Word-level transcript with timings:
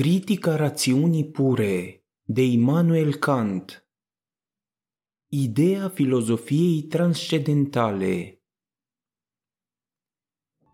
Critica 0.00 0.56
rațiunii 0.56 1.24
pure 1.24 2.04
de 2.22 2.44
Immanuel 2.44 3.14
Kant 3.14 3.86
Ideea 5.28 5.88
filozofiei 5.88 6.82
transcendentale. 6.82 8.42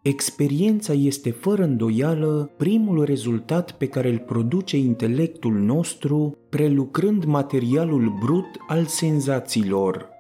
Experiența 0.03 0.93
este 0.93 1.31
fără 1.31 1.62
îndoială 1.62 2.51
primul 2.57 3.04
rezultat 3.04 3.77
pe 3.77 3.89
care 3.89 4.09
îl 4.09 4.19
produce 4.19 4.77
intelectul 4.77 5.54
nostru 5.54 6.38
prelucrând 6.48 7.24
materialul 7.24 8.18
brut 8.18 8.48
al 8.68 8.84
senzațiilor– 8.84 10.08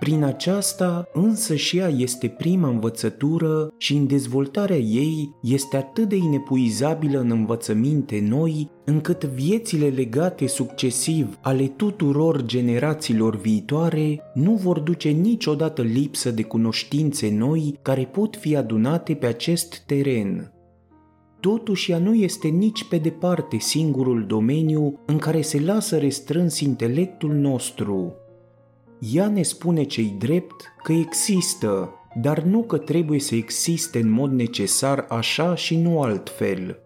prin 0.00 0.22
aceasta 0.22 1.08
însă 1.12 1.54
și 1.54 1.78
ea 1.78 1.88
este 1.88 2.28
prima 2.28 2.68
învățătură 2.68 3.72
și 3.76 3.94
în 3.94 4.06
dezvoltarea 4.06 4.76
ei 4.76 5.34
este 5.42 5.76
atât 5.76 6.08
de 6.08 6.16
inepuizabilă 6.16 7.20
în 7.20 7.30
învățăminte 7.30 8.24
noi, 8.28 8.70
încât 8.84 9.24
viețile 9.24 9.88
legate 9.88 10.46
succesiv 10.46 11.38
ale 11.42 11.66
tuturor 11.66 12.42
generațiilor 12.42 13.36
viitoare 13.36 14.20
nu 14.34 14.54
vor 14.54 14.78
duce 14.78 15.08
niciodată 15.08 15.82
lipsă 15.82 16.30
de 16.30 16.42
cunoștințe 16.42 17.30
noi 17.30 17.78
care 17.82 18.04
pot 18.12 18.36
fi 18.36 18.56
adunate 18.56 19.14
pe 19.14 19.26
acest 19.26 19.82
teren. 19.86 20.52
Totuși 21.40 21.90
ea 21.90 21.98
nu 21.98 22.14
este 22.14 22.48
nici 22.48 22.84
pe 22.84 22.96
departe 22.96 23.58
singurul 23.58 24.24
domeniu 24.26 25.00
în 25.06 25.18
care 25.18 25.40
se 25.40 25.60
lasă 25.60 25.98
restrâns 25.98 26.60
intelectul 26.60 27.32
nostru, 27.32 28.14
ea 29.00 29.28
ne 29.28 29.42
spune 29.42 29.82
cei 29.82 30.14
drept 30.18 30.74
că 30.82 30.92
există, 30.92 31.94
dar 32.20 32.42
nu 32.42 32.62
că 32.62 32.78
trebuie 32.78 33.20
să 33.20 33.34
existe 33.34 33.98
în 33.98 34.10
mod 34.10 34.32
necesar 34.32 35.06
așa 35.08 35.54
și 35.54 35.76
nu 35.76 36.02
altfel. 36.02 36.78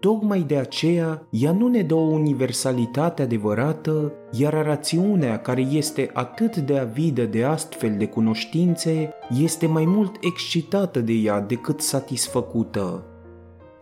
Tocmai 0.00 0.40
de 0.40 0.56
aceea, 0.56 1.26
ea 1.30 1.52
nu 1.52 1.68
ne 1.68 1.82
dă 1.82 1.94
o 1.94 2.00
universalitate 2.00 3.22
adevărată, 3.22 4.12
iar 4.30 4.64
rațiunea 4.64 5.40
care 5.40 5.60
este 5.60 6.10
atât 6.12 6.56
de 6.56 6.78
avidă 6.78 7.24
de 7.24 7.44
astfel 7.44 7.96
de 7.98 8.06
cunoștințe 8.06 9.10
este 9.40 9.66
mai 9.66 9.84
mult 9.84 10.16
excitată 10.20 11.00
de 11.00 11.12
ea 11.12 11.40
decât 11.40 11.80
satisfăcută 11.80 13.13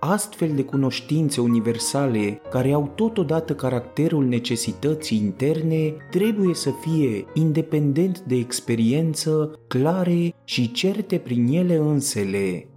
astfel 0.05 0.55
de 0.55 0.65
cunoștințe 0.65 1.41
universale 1.41 2.41
care 2.51 2.73
au 2.73 2.93
totodată 2.95 3.55
caracterul 3.55 4.25
necesității 4.25 5.19
interne 5.19 5.95
trebuie 6.11 6.55
să 6.55 6.71
fie, 6.71 7.25
independent 7.35 8.21
de 8.21 8.35
experiență, 8.35 9.59
clare 9.69 10.35
și 10.45 10.73
certe 10.73 11.19
prin 11.19 11.47
ele 11.47 11.77
însele. 11.77 12.69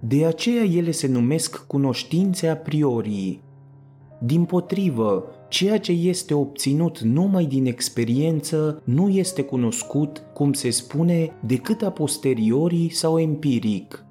De 0.00 0.24
aceea 0.24 0.62
ele 0.62 0.90
se 0.90 1.06
numesc 1.06 1.66
cunoștințe 1.66 2.48
a 2.48 2.56
priori. 2.56 3.40
Din 4.20 4.44
potrivă, 4.44 5.24
ceea 5.48 5.78
ce 5.78 5.92
este 5.92 6.34
obținut 6.34 7.00
numai 7.00 7.44
din 7.44 7.66
experiență 7.66 8.82
nu 8.84 9.08
este 9.08 9.42
cunoscut, 9.42 10.22
cum 10.34 10.52
se 10.52 10.70
spune, 10.70 11.32
decât 11.46 11.82
a 11.82 11.90
posteriori 11.90 12.88
sau 12.90 13.18
empiric– 13.18 14.00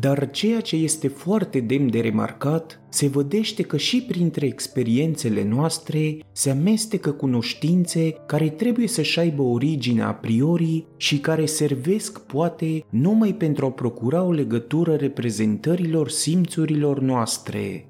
dar 0.00 0.30
ceea 0.30 0.60
ce 0.60 0.76
este 0.76 1.08
foarte 1.08 1.60
demn 1.60 1.90
de 1.90 2.00
remarcat, 2.00 2.80
se 2.88 3.08
vădește 3.08 3.62
că 3.62 3.76
și 3.76 4.02
printre 4.02 4.46
experiențele 4.46 5.44
noastre 5.44 6.18
se 6.32 6.50
amestecă 6.50 7.10
cunoștințe 7.10 8.10
care 8.26 8.48
trebuie 8.48 8.88
să-și 8.88 9.18
aibă 9.18 9.42
origine 9.42 10.02
a 10.02 10.12
priori 10.14 10.86
și 10.96 11.18
care 11.18 11.46
servesc 11.46 12.20
poate 12.20 12.84
numai 12.90 13.34
pentru 13.34 13.66
a 13.66 13.70
procura 13.70 14.22
o 14.22 14.32
legătură 14.32 14.94
reprezentărilor 14.94 16.08
simțurilor 16.08 17.00
noastre. 17.00 17.88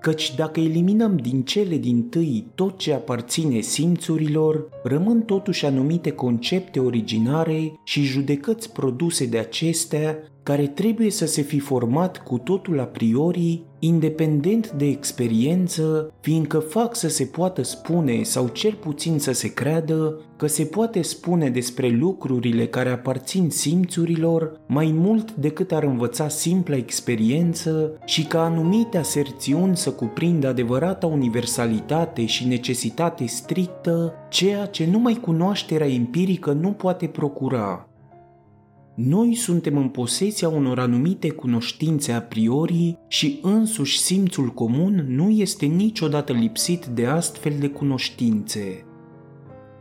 Căci 0.00 0.34
dacă 0.34 0.60
eliminăm 0.60 1.16
din 1.16 1.42
cele 1.42 1.76
din 1.76 2.08
tâi 2.08 2.46
tot 2.54 2.78
ce 2.78 2.92
aparține 2.92 3.60
simțurilor, 3.60 4.68
rămân 4.82 5.22
totuși 5.22 5.66
anumite 5.66 6.10
concepte 6.10 6.80
originare 6.80 7.72
și 7.84 8.02
judecăți 8.02 8.72
produse 8.72 9.26
de 9.26 9.38
acestea 9.38 10.18
care 10.50 10.66
trebuie 10.66 11.10
să 11.10 11.26
se 11.26 11.42
fi 11.42 11.58
format 11.58 12.22
cu 12.22 12.38
totul 12.38 12.80
a 12.80 12.84
priori, 12.84 13.62
independent 13.78 14.70
de 14.70 14.86
experiență, 14.86 16.12
fiindcă 16.20 16.58
fac 16.58 16.96
să 16.96 17.08
se 17.08 17.24
poată 17.24 17.62
spune 17.62 18.22
sau 18.22 18.48
cel 18.48 18.72
puțin 18.72 19.18
să 19.18 19.32
se 19.32 19.52
creadă 19.52 20.20
că 20.36 20.46
se 20.46 20.64
poate 20.64 21.02
spune 21.02 21.50
despre 21.50 21.88
lucrurile 21.88 22.66
care 22.66 22.90
aparțin 22.90 23.50
simțurilor 23.50 24.60
mai 24.66 24.92
mult 24.94 25.34
decât 25.34 25.72
ar 25.72 25.82
învăța 25.82 26.28
simpla 26.28 26.76
experiență 26.76 27.98
și 28.04 28.26
că 28.26 28.38
anumite 28.38 28.98
aserțiuni 28.98 29.76
să 29.76 29.90
cuprindă 29.90 30.48
adevărata 30.48 31.06
universalitate 31.06 32.26
și 32.26 32.46
necesitate 32.46 33.26
strictă, 33.26 34.14
ceea 34.28 34.66
ce 34.66 34.86
numai 34.90 35.14
cunoașterea 35.14 35.88
empirică 35.88 36.52
nu 36.52 36.72
poate 36.72 37.06
procura. 37.06 37.89
Noi 39.02 39.34
suntem 39.34 39.76
în 39.76 39.88
posesia 39.88 40.48
unor 40.48 40.78
anumite 40.78 41.30
cunoștințe 41.30 42.12
a 42.12 42.22
priori 42.22 42.98
și 43.08 43.38
însuși 43.42 43.98
simțul 43.98 44.48
comun 44.48 45.04
nu 45.08 45.30
este 45.30 45.66
niciodată 45.66 46.32
lipsit 46.32 46.86
de 46.86 47.06
astfel 47.06 47.52
de 47.58 47.68
cunoștințe. 47.68 48.84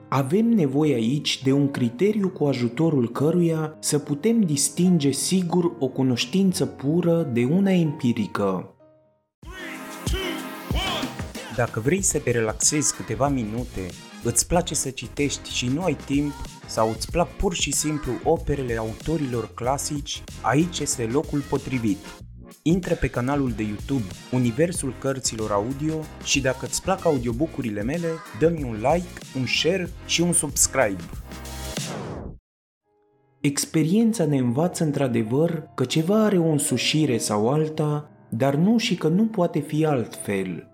Avem 0.09 0.45
nevoie 0.49 0.93
aici 0.93 1.43
de 1.43 1.51
un 1.51 1.71
criteriu 1.71 2.29
cu 2.29 2.45
ajutorul 2.45 3.11
căruia 3.11 3.77
să 3.79 3.99
putem 3.99 4.41
distinge 4.41 5.11
sigur 5.11 5.75
o 5.79 5.87
cunoștință 5.87 6.65
pură 6.65 7.29
de 7.33 7.43
una 7.43 7.71
empirică. 7.71 8.75
Dacă 11.55 11.79
vrei 11.79 12.01
să 12.01 12.19
te 12.19 12.31
relaxezi 12.31 12.95
câteva 12.95 13.27
minute, 13.27 13.81
îți 14.23 14.47
place 14.47 14.75
să 14.75 14.89
citești 14.89 15.49
și 15.49 15.67
nu 15.67 15.83
ai 15.83 15.97
timp, 16.05 16.33
sau 16.67 16.89
îți 16.89 17.11
plac 17.11 17.29
pur 17.35 17.53
și 17.53 17.71
simplu 17.71 18.11
operele 18.23 18.77
autorilor 18.77 19.53
clasici, 19.53 20.23
aici 20.41 20.79
este 20.79 21.03
locul 21.03 21.39
potrivit. 21.39 21.97
Intră 22.61 22.93
pe 22.95 23.07
canalul 23.09 23.51
de 23.51 23.63
YouTube 23.63 24.03
Universul 24.31 24.93
Cărților 24.99 25.51
Audio 25.51 25.93
și 26.23 26.41
dacă 26.41 26.65
îți 26.65 26.81
plac 26.81 27.05
audiobucurile 27.05 27.83
mele, 27.83 28.07
dă-mi 28.39 28.63
un 28.63 28.73
like, 28.73 29.37
un 29.37 29.45
share 29.45 29.89
și 30.05 30.21
un 30.21 30.33
subscribe. 30.33 31.03
Experiența 33.41 34.25
ne 34.25 34.37
învață 34.37 34.83
într-adevăr 34.83 35.69
că 35.75 35.85
ceva 35.85 36.23
are 36.23 36.37
o 36.37 36.47
însușire 36.47 37.17
sau 37.17 37.49
alta, 37.49 38.09
dar 38.29 38.55
nu 38.55 38.77
și 38.77 38.95
că 38.95 39.07
nu 39.07 39.25
poate 39.25 39.59
fi 39.59 39.85
altfel– 39.85 40.63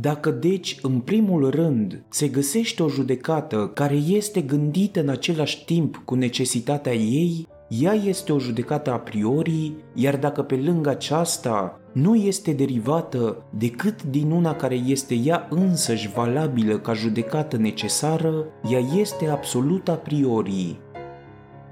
dacă 0.00 0.30
deci, 0.30 0.78
în 0.82 1.00
primul 1.00 1.50
rând, 1.50 2.02
se 2.08 2.28
găsește 2.28 2.82
o 2.82 2.88
judecată 2.88 3.70
care 3.74 3.94
este 3.94 4.40
gândită 4.40 5.00
în 5.00 5.08
același 5.08 5.64
timp 5.64 6.02
cu 6.04 6.14
necesitatea 6.14 6.94
ei, 6.94 7.46
ea 7.68 7.92
este 7.92 8.32
o 8.32 8.38
judecată 8.38 8.92
a 8.92 8.98
priori, 8.98 9.72
iar 9.94 10.16
dacă 10.16 10.42
pe 10.42 10.54
lângă 10.54 10.90
aceasta 10.90 11.80
nu 11.92 12.14
este 12.14 12.52
derivată 12.52 13.42
decât 13.58 14.02
din 14.02 14.30
una 14.30 14.54
care 14.54 14.74
este 14.74 15.14
ea 15.14 15.46
însăși 15.50 16.12
valabilă 16.14 16.78
ca 16.78 16.92
judecată 16.92 17.56
necesară, 17.56 18.44
ea 18.70 18.80
este 18.96 19.28
absolut 19.28 19.88
a 19.88 19.94
priori. 19.94 20.80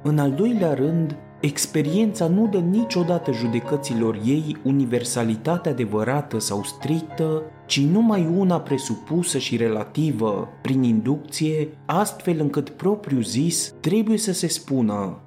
În 0.02 0.18
al 0.18 0.32
doilea 0.32 0.74
rând, 0.74 1.16
Experiența 1.42 2.28
nu 2.28 2.48
dă 2.48 2.58
niciodată 2.58 3.32
judecăților 3.32 4.20
ei 4.24 4.56
universalitate 4.64 5.68
adevărată 5.68 6.38
sau 6.38 6.62
strictă, 6.62 7.42
ci 7.66 7.80
numai 7.80 8.28
una 8.36 8.60
presupusă 8.60 9.38
și 9.38 9.56
relativă, 9.56 10.48
prin 10.62 10.82
inducție, 10.82 11.68
astfel 11.86 12.40
încât 12.40 12.70
propriu 12.70 13.20
zis 13.20 13.74
trebuie 13.80 14.18
să 14.18 14.32
se 14.32 14.46
spună 14.46 15.22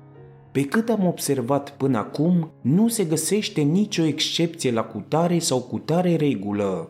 pe 0.56 0.66
cât 0.66 0.90
am 0.90 1.06
observat 1.06 1.72
până 1.78 1.98
acum, 1.98 2.52
nu 2.62 2.88
se 2.88 3.04
găsește 3.04 3.62
nicio 3.62 4.04
excepție 4.04 4.72
la 4.72 4.84
cutare 4.84 5.40
sau 5.40 5.62
cutare 5.62 6.16
regulă. 6.16 6.90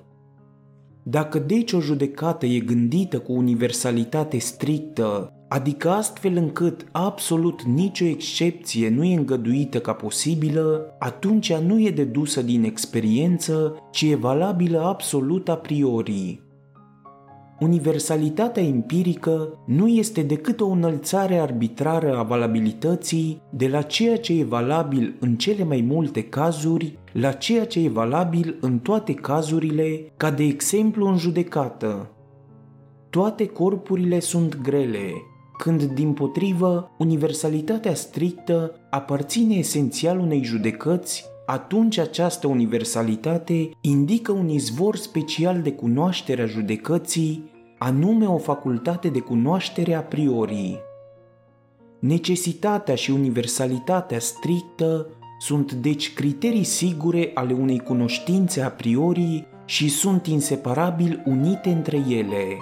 Dacă 1.03 1.39
deci 1.39 1.71
o 1.71 1.79
judecată 1.79 2.45
e 2.45 2.59
gândită 2.59 3.19
cu 3.19 3.33
universalitate 3.33 4.37
strictă, 4.37 5.33
adică 5.55 5.89
astfel 5.89 6.35
încât 6.35 6.85
absolut 6.91 7.61
nicio 7.61 8.05
excepție 8.05 8.89
nu 8.89 9.03
e 9.03 9.15
îngăduită 9.15 9.79
ca 9.79 9.93
posibilă, 9.93 10.95
atunci 10.99 11.49
ea 11.49 11.59
nu 11.59 11.81
e 11.81 11.89
dedusă 11.89 12.41
din 12.41 12.63
experiență, 12.63 13.75
ci 13.91 14.01
e 14.01 14.15
valabilă 14.15 14.81
absolut 14.81 15.49
a 15.49 15.55
priori. 15.55 16.41
Universalitatea 17.59 18.63
empirică 18.63 19.63
nu 19.65 19.87
este 19.87 20.21
decât 20.21 20.61
o 20.61 20.67
înălțare 20.67 21.37
arbitrară 21.37 22.17
a 22.17 22.23
valabilității 22.23 23.41
de 23.49 23.67
la 23.67 23.81
ceea 23.81 24.17
ce 24.17 24.39
e 24.39 24.43
valabil 24.43 25.15
în 25.19 25.35
cele 25.35 25.63
mai 25.63 25.85
multe 25.87 26.23
cazuri 26.23 26.97
la 27.11 27.31
ceea 27.31 27.65
ce 27.65 27.83
e 27.83 27.89
valabil 27.89 28.57
în 28.61 28.79
toate 28.79 29.13
cazurile, 29.13 30.11
ca 30.17 30.31
de 30.31 30.43
exemplu 30.43 31.07
în 31.07 31.17
judecată. 31.17 32.09
Toate 33.09 33.45
corpurile 33.45 34.19
sunt 34.19 34.61
grele, 34.61 35.11
când 35.57 35.83
din 35.83 36.13
potrivă 36.13 36.91
universalitatea 36.97 37.93
strictă 37.93 38.79
aparține 38.89 39.55
esențial 39.55 40.19
unei 40.19 40.43
judecăți 40.43 41.25
atunci 41.45 41.97
această 41.97 42.47
universalitate 42.47 43.69
indică 43.81 44.31
un 44.31 44.49
izvor 44.49 44.95
special 44.95 45.61
de 45.61 45.71
cunoaștere 45.71 46.41
a 46.41 46.45
judecății, 46.45 47.51
anume 47.77 48.25
o 48.25 48.37
facultate 48.37 49.07
de 49.07 49.19
cunoaștere 49.19 49.93
a 49.93 50.01
priori. 50.01 50.79
Necesitatea 51.99 52.95
și 52.95 53.11
universalitatea 53.11 54.19
strictă 54.19 55.07
sunt 55.39 55.73
deci 55.73 56.13
criterii 56.13 56.63
sigure 56.63 57.31
ale 57.33 57.53
unei 57.53 57.79
cunoștințe 57.79 58.61
a 58.61 58.69
priori 58.71 59.47
și 59.65 59.89
sunt 59.89 60.27
inseparabil 60.27 61.23
unite 61.25 61.69
între 61.69 61.97
ele. 62.09 62.57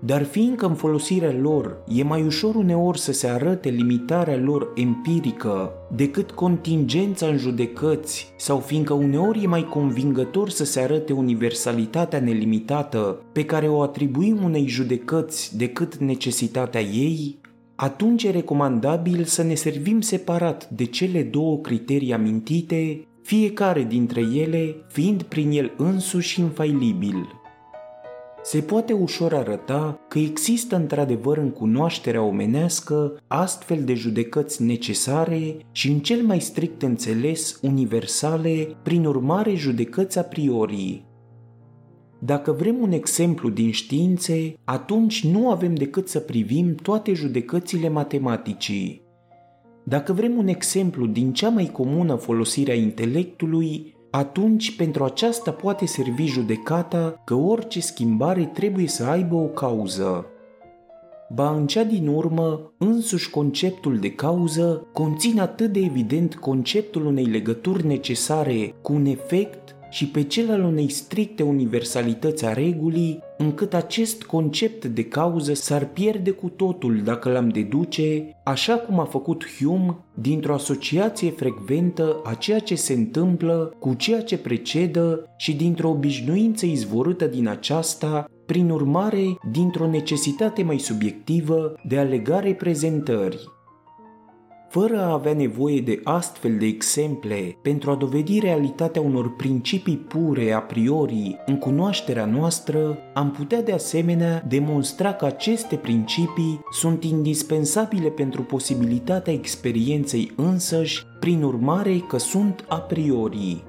Dar 0.00 0.24
fiindcă 0.24 0.66
în 0.66 0.74
folosirea 0.74 1.34
lor 1.40 1.76
e 1.88 2.02
mai 2.02 2.22
ușor 2.22 2.54
uneori 2.54 2.98
să 2.98 3.12
se 3.12 3.26
arate 3.26 3.68
limitarea 3.68 4.36
lor 4.36 4.72
empirică 4.74 5.72
decât 5.94 6.30
contingența 6.30 7.26
în 7.26 7.36
judecăți 7.36 8.32
sau 8.36 8.58
fiindcă 8.58 8.92
uneori 8.92 9.42
e 9.42 9.46
mai 9.46 9.64
convingător 9.64 10.50
să 10.50 10.64
se 10.64 10.80
arate 10.80 11.12
universalitatea 11.12 12.20
nelimitată 12.20 13.22
pe 13.32 13.44
care 13.44 13.68
o 13.68 13.82
atribuim 13.82 14.42
unei 14.44 14.66
judecăți 14.66 15.56
decât 15.56 15.96
necesitatea 15.96 16.80
ei, 16.80 17.40
atunci 17.74 18.24
e 18.24 18.30
recomandabil 18.30 19.24
să 19.24 19.42
ne 19.42 19.54
servim 19.54 20.00
separat 20.00 20.68
de 20.70 20.84
cele 20.84 21.22
două 21.22 21.58
criterii 21.58 22.12
amintite, 22.12 23.06
fiecare 23.22 23.82
dintre 23.82 24.20
ele 24.20 24.74
fiind 24.88 25.22
prin 25.22 25.50
el 25.50 25.72
însuși 25.76 26.40
infailibil. 26.40 27.37
Se 28.50 28.60
poate 28.60 28.92
ușor 28.92 29.34
arăta 29.34 30.00
că 30.08 30.18
există 30.18 30.76
într-adevăr 30.76 31.36
în 31.36 31.50
cunoașterea 31.50 32.22
omenească 32.22 33.20
astfel 33.26 33.84
de 33.84 33.94
judecăți 33.94 34.62
necesare 34.62 35.56
și 35.72 35.90
în 35.90 35.98
cel 35.98 36.22
mai 36.22 36.40
strict 36.40 36.82
înțeles 36.82 37.58
universale, 37.62 38.76
prin 38.82 39.04
urmare 39.04 39.54
judecăți 39.54 40.18
a 40.18 40.22
priori, 40.22 41.04
dacă 42.18 42.52
vrem 42.52 42.76
un 42.80 42.92
exemplu 42.92 43.48
din 43.48 43.70
științe, 43.70 44.54
atunci 44.64 45.24
nu 45.24 45.50
avem 45.50 45.74
decât 45.74 46.08
să 46.08 46.18
privim 46.18 46.74
toate 46.74 47.12
judecățile 47.12 47.88
matematicii. 47.88 49.02
Dacă 49.84 50.12
vrem 50.12 50.36
un 50.36 50.46
exemplu 50.46 51.06
din 51.06 51.32
cea 51.32 51.48
mai 51.48 51.66
comună 51.66 52.14
folosire 52.14 52.72
a 52.72 52.74
intelectului, 52.74 53.94
atunci 54.18 54.76
pentru 54.76 55.04
aceasta 55.04 55.50
poate 55.50 55.86
servi 55.86 56.26
judecata 56.26 57.22
că 57.24 57.34
orice 57.34 57.80
schimbare 57.80 58.44
trebuie 58.44 58.86
să 58.86 59.04
aibă 59.04 59.34
o 59.34 59.46
cauză. 59.46 60.26
Ba 61.34 61.50
în 61.50 61.66
cea 61.66 61.84
din 61.84 62.06
urmă, 62.06 62.72
însuși 62.78 63.30
conceptul 63.30 63.98
de 63.98 64.10
cauză 64.10 64.86
conține 64.92 65.40
atât 65.40 65.72
de 65.72 65.80
evident 65.80 66.34
conceptul 66.34 67.06
unei 67.06 67.24
legături 67.24 67.86
necesare 67.86 68.74
cu 68.82 68.92
un 68.92 69.06
efect 69.06 69.76
și 69.90 70.06
pe 70.06 70.22
cel 70.22 70.50
al 70.50 70.62
unei 70.62 70.90
stricte 70.90 71.42
universalități 71.42 72.44
a 72.44 72.52
regulii, 72.52 73.18
încât 73.38 73.74
acest 73.74 74.22
concept 74.22 74.84
de 74.84 75.04
cauză 75.04 75.54
s-ar 75.54 75.84
pierde 75.84 76.30
cu 76.30 76.48
totul 76.48 77.00
dacă 77.04 77.30
l-am 77.30 77.48
deduce, 77.48 78.36
așa 78.44 78.74
cum 78.74 79.00
a 79.00 79.04
făcut 79.04 79.44
Hume, 79.58 79.96
dintr-o 80.14 80.54
asociație 80.54 81.30
frecventă 81.30 82.20
a 82.24 82.34
ceea 82.34 82.58
ce 82.58 82.74
se 82.74 82.92
întâmplă 82.92 83.74
cu 83.78 83.94
ceea 83.94 84.22
ce 84.22 84.38
precedă 84.38 85.34
și 85.36 85.56
dintr-o 85.56 85.88
obișnuință 85.88 86.66
izvorâtă 86.66 87.26
din 87.26 87.48
aceasta, 87.48 88.24
prin 88.46 88.70
urmare, 88.70 89.38
dintr-o 89.52 89.86
necesitate 89.86 90.62
mai 90.62 90.78
subiectivă 90.78 91.74
de 91.88 91.98
a 91.98 92.02
lega 92.02 92.40
reprezentări 92.40 93.56
fără 94.68 94.98
a 94.98 95.12
avea 95.12 95.32
nevoie 95.32 95.80
de 95.80 96.00
astfel 96.04 96.58
de 96.58 96.66
exemple 96.66 97.56
pentru 97.62 97.90
a 97.90 97.94
dovedi 97.94 98.38
realitatea 98.38 99.00
unor 99.00 99.36
principii 99.36 99.96
pure 99.96 100.52
a 100.52 100.60
priori 100.60 101.36
în 101.46 101.58
cunoașterea 101.58 102.24
noastră, 102.24 102.98
am 103.14 103.30
putea 103.30 103.62
de 103.62 103.72
asemenea 103.72 104.44
demonstra 104.48 105.12
că 105.12 105.24
aceste 105.24 105.76
principii 105.76 106.60
sunt 106.70 107.04
indispensabile 107.04 108.08
pentru 108.08 108.42
posibilitatea 108.42 109.32
experienței 109.32 110.32
însăși, 110.36 111.06
prin 111.20 111.42
urmare 111.42 111.98
că 111.98 112.18
sunt 112.18 112.64
a 112.68 112.80
priori. 112.80 113.64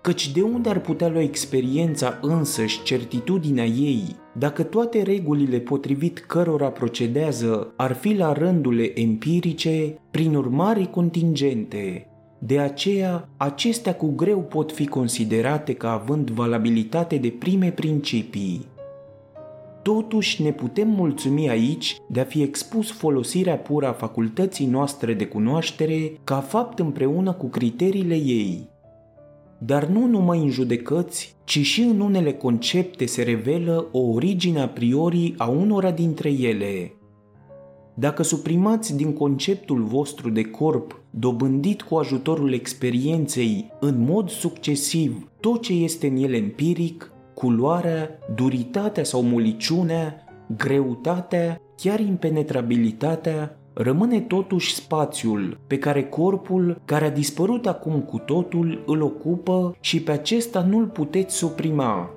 Căci 0.00 0.32
de 0.32 0.42
unde 0.42 0.68
ar 0.68 0.80
putea 0.80 1.08
lua 1.08 1.22
experiența 1.22 2.18
însăși 2.20 2.82
certitudinea 2.82 3.64
ei, 3.64 4.16
dacă 4.32 4.62
toate 4.62 5.02
regulile 5.02 5.58
potrivit 5.58 6.18
cărora 6.18 6.68
procedează 6.68 7.72
ar 7.76 7.92
fi 7.92 8.14
la 8.14 8.32
rândule 8.32 9.00
empirice, 9.00 9.98
prin 10.10 10.34
urmare 10.34 10.84
contingente, 10.84 12.06
de 12.38 12.58
aceea, 12.58 13.28
acestea 13.36 13.94
cu 13.94 14.06
greu 14.06 14.38
pot 14.38 14.72
fi 14.72 14.86
considerate 14.86 15.72
ca 15.72 15.92
având 15.92 16.30
valabilitate 16.30 17.16
de 17.16 17.28
prime 17.38 17.70
principii. 17.70 18.66
Totuși 19.82 20.42
ne 20.42 20.52
putem 20.52 20.88
mulțumi 20.88 21.48
aici 21.48 21.96
de 22.08 22.20
a 22.20 22.24
fi 22.24 22.42
expus 22.42 22.90
folosirea 22.90 23.56
pură 23.56 23.86
a 23.86 23.92
facultății 23.92 24.66
noastre 24.66 25.14
de 25.14 25.26
cunoaștere 25.26 26.12
ca 26.24 26.36
fapt 26.36 26.78
împreună 26.78 27.32
cu 27.32 27.46
criteriile 27.46 28.14
ei, 28.14 28.68
dar 29.64 29.86
nu 29.86 30.06
numai 30.06 30.38
în 30.38 30.50
judecăți, 30.50 31.36
ci 31.44 31.58
și 31.58 31.80
în 31.80 32.00
unele 32.00 32.32
concepte 32.32 33.06
se 33.06 33.22
revelă 33.22 33.88
o 33.92 33.98
origine 33.98 34.60
a 34.60 34.68
priori 34.68 35.34
a 35.36 35.48
unora 35.48 35.90
dintre 35.90 36.30
ele. 36.30 36.92
Dacă 37.94 38.22
suprimați 38.22 38.96
din 38.96 39.12
conceptul 39.12 39.82
vostru 39.82 40.30
de 40.30 40.42
corp, 40.42 41.00
dobândit 41.10 41.82
cu 41.82 41.94
ajutorul 41.94 42.52
experienței, 42.52 43.72
în 43.80 44.04
mod 44.04 44.28
succesiv, 44.28 45.30
tot 45.40 45.62
ce 45.62 45.72
este 45.72 46.06
în 46.06 46.16
el 46.16 46.34
empiric, 46.34 47.12
culoarea, 47.34 48.08
duritatea 48.34 49.04
sau 49.04 49.22
moliciunea, 49.22 50.24
greutatea, 50.56 51.60
chiar 51.76 52.00
impenetrabilitatea, 52.00 53.61
Rămâne 53.74 54.20
totuși 54.20 54.74
spațiul 54.74 55.58
pe 55.66 55.78
care 55.78 56.04
corpul, 56.04 56.80
care 56.84 57.04
a 57.04 57.10
dispărut 57.10 57.66
acum 57.66 58.00
cu 58.00 58.18
totul, 58.18 58.82
îl 58.86 59.02
ocupă 59.02 59.76
și 59.80 60.02
pe 60.02 60.12
acesta 60.12 60.60
nu-l 60.60 60.86
puteți 60.86 61.36
suprima. 61.36 62.10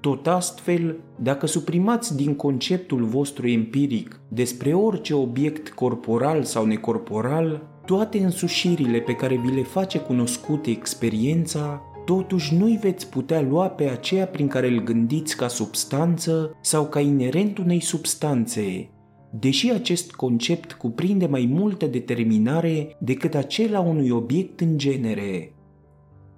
Tot 0.00 0.26
astfel, 0.26 0.96
dacă 1.16 1.46
suprimați 1.46 2.16
din 2.16 2.34
conceptul 2.34 3.04
vostru 3.04 3.48
empiric 3.48 4.20
despre 4.28 4.74
orice 4.74 5.14
obiect 5.14 5.68
corporal 5.68 6.42
sau 6.42 6.64
necorporal, 6.64 7.62
toate 7.86 8.18
însușirile 8.18 8.98
pe 8.98 9.12
care 9.12 9.40
vi 9.44 9.54
le 9.54 9.62
face 9.62 9.98
cunoscute 9.98 10.70
experiența, 10.70 11.82
totuși 12.04 12.54
nu-i 12.54 12.78
veți 12.82 13.08
putea 13.08 13.40
lua 13.40 13.68
pe 13.68 13.84
aceea 13.84 14.26
prin 14.26 14.48
care 14.48 14.68
îl 14.68 14.82
gândiți 14.82 15.36
ca 15.36 15.48
substanță 15.48 16.56
sau 16.60 16.84
ca 16.84 17.00
inerent 17.00 17.58
unei 17.58 17.80
substanțe, 17.80 18.88
deși 19.38 19.70
acest 19.70 20.12
concept 20.12 20.72
cuprinde 20.72 21.26
mai 21.26 21.48
multă 21.50 21.86
determinare 21.86 22.96
decât 22.98 23.34
acela 23.34 23.80
unui 23.80 24.10
obiect 24.10 24.60
în 24.60 24.78
genere. 24.78 25.52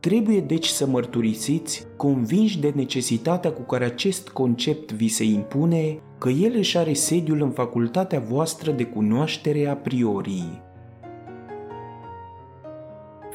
Trebuie 0.01 0.41
deci 0.41 0.67
să 0.67 0.87
mărturisiți, 0.87 1.87
convinși 1.97 2.61
de 2.61 2.73
necesitatea 2.75 3.53
cu 3.53 3.63
care 3.63 3.85
acest 3.85 4.29
concept 4.29 4.93
vi 4.93 5.09
se 5.09 5.25
impune, 5.25 5.99
că 6.19 6.29
el 6.29 6.55
își 6.57 6.79
are 6.79 6.93
sediul 6.93 7.43
în 7.43 7.51
facultatea 7.51 8.21
voastră 8.21 8.71
de 8.71 8.85
cunoaștere 8.85 9.67
a 9.67 9.75
priori. 9.77 10.45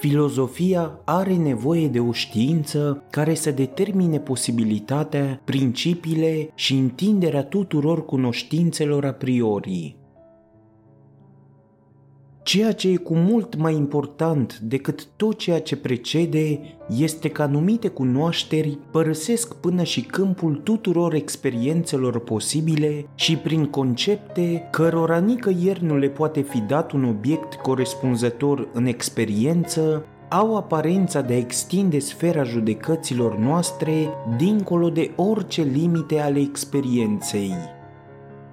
Filozofia 0.01 1.00
are 1.05 1.36
nevoie 1.36 1.88
de 1.88 2.00
o 2.00 2.12
știință 2.12 3.03
care 3.10 3.34
să 3.34 3.51
determine 3.51 4.20
posibilitatea, 4.20 5.41
principiile 5.46 6.50
și 6.55 6.74
întinderea 6.74 7.43
tuturor 7.43 8.05
cunoștințelor 8.05 9.05
a 9.05 9.12
priori. 9.12 10.00
Ceea 12.43 12.71
ce 12.71 12.89
e 12.89 12.95
cu 12.95 13.15
mult 13.15 13.55
mai 13.55 13.75
important 13.75 14.60
decât 14.60 15.07
tot 15.15 15.38
ceea 15.38 15.62
ce 15.62 15.77
precede 15.77 16.60
este 16.98 17.29
că 17.29 17.41
anumite 17.41 17.88
cunoașteri 17.88 18.77
părăsesc 18.91 19.53
până 19.53 19.83
și 19.83 20.01
câmpul 20.01 20.62
tuturor 20.63 21.13
experiențelor 21.13 22.19
posibile 22.19 23.05
și 23.15 23.36
prin 23.36 23.65
concepte 23.65 24.67
cărora 24.71 25.17
nicăieri 25.17 25.83
nu 25.83 25.98
le 25.98 26.07
poate 26.07 26.41
fi 26.41 26.60
dat 26.60 26.91
un 26.91 27.03
obiect 27.03 27.53
corespunzător 27.53 28.67
în 28.74 28.86
experiență, 28.86 30.05
au 30.29 30.57
aparența 30.57 31.21
de 31.21 31.33
a 31.33 31.38
extinde 31.38 32.00
sfera 32.00 32.43
judecăților 32.43 33.38
noastre 33.38 34.10
dincolo 34.38 34.89
de 34.89 35.12
orice 35.15 35.62
limite 35.62 36.19
ale 36.19 36.39
experienței. 36.39 37.53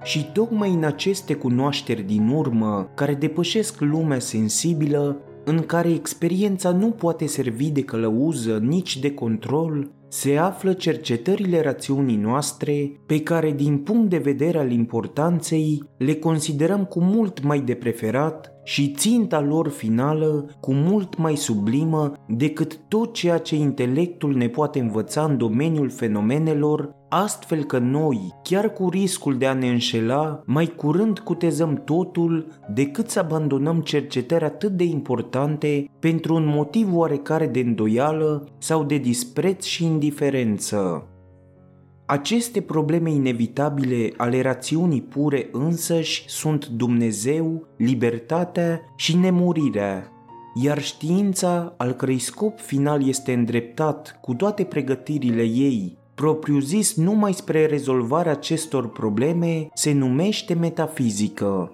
Și 0.09 0.29
tocmai 0.33 0.73
în 0.73 0.83
aceste 0.83 1.33
cunoașteri 1.33 2.01
din 2.01 2.29
urmă, 2.29 2.89
care 2.95 3.13
depășesc 3.13 3.79
lumea 3.79 4.19
sensibilă, 4.19 5.21
în 5.45 5.59
care 5.59 5.89
experiența 5.89 6.71
nu 6.71 6.89
poate 6.89 7.25
servi 7.25 7.71
de 7.71 7.81
călăuză 7.81 8.57
nici 8.57 8.99
de 8.99 9.13
control, 9.13 9.91
se 10.07 10.37
află 10.37 10.73
cercetările 10.73 11.61
rațiunii 11.61 12.15
noastre, 12.15 12.91
pe 13.05 13.19
care 13.19 13.51
din 13.51 13.77
punct 13.77 14.09
de 14.09 14.17
vedere 14.17 14.57
al 14.57 14.71
importanței 14.71 15.83
le 15.97 16.15
considerăm 16.15 16.85
cu 16.85 16.99
mult 16.99 17.43
mai 17.43 17.61
de 17.61 17.73
preferat 17.73 18.53
și 18.63 18.93
ținta 18.97 19.41
lor 19.41 19.67
finală 19.67 20.49
cu 20.59 20.73
mult 20.73 21.17
mai 21.17 21.35
sublimă 21.35 22.13
decât 22.27 22.79
tot 22.87 23.13
ceea 23.13 23.37
ce 23.37 23.55
intelectul 23.55 24.35
ne 24.35 24.47
poate 24.47 24.79
învăța 24.79 25.23
în 25.23 25.37
domeniul 25.37 25.89
fenomenelor, 25.89 26.97
astfel 27.09 27.63
că 27.63 27.77
noi, 27.77 28.35
chiar 28.43 28.73
cu 28.73 28.89
riscul 28.89 29.37
de 29.37 29.47
a 29.47 29.53
ne 29.53 29.69
înșela, 29.69 30.41
mai 30.45 30.65
curând 30.65 31.19
cutezăm 31.19 31.81
totul 31.85 32.47
decât 32.73 33.09
să 33.09 33.19
abandonăm 33.19 33.81
cercetări 33.81 34.43
atât 34.43 34.71
de 34.71 34.83
importante 34.83 35.89
pentru 35.99 36.35
un 36.35 36.45
motiv 36.45 36.95
oarecare 36.95 37.47
de 37.47 37.59
îndoială 37.59 38.47
sau 38.57 38.83
de 38.83 38.97
dispreț 38.97 39.65
și 39.65 39.85
indiferență. 39.85 41.07
Aceste 42.05 42.61
probleme 42.61 43.11
inevitabile 43.11 44.13
ale 44.17 44.41
rațiunii 44.41 45.01
pure 45.01 45.49
însăși 45.51 46.23
sunt 46.27 46.67
Dumnezeu, 46.67 47.67
libertatea 47.77 48.81
și 48.95 49.17
nemurirea, 49.17 50.11
iar 50.55 50.81
știința, 50.81 51.73
al 51.77 51.91
cărei 51.91 52.19
scop 52.19 52.59
final 52.59 53.07
este 53.07 53.33
îndreptat 53.33 54.19
cu 54.21 54.33
toate 54.33 54.63
pregătirile 54.63 55.43
ei, 55.43 55.97
propriu-zis 56.19 56.95
numai 56.95 57.33
spre 57.33 57.65
rezolvarea 57.65 58.31
acestor 58.31 58.89
probleme, 58.89 59.67
se 59.73 59.93
numește 59.93 60.53
metafizică. 60.53 61.71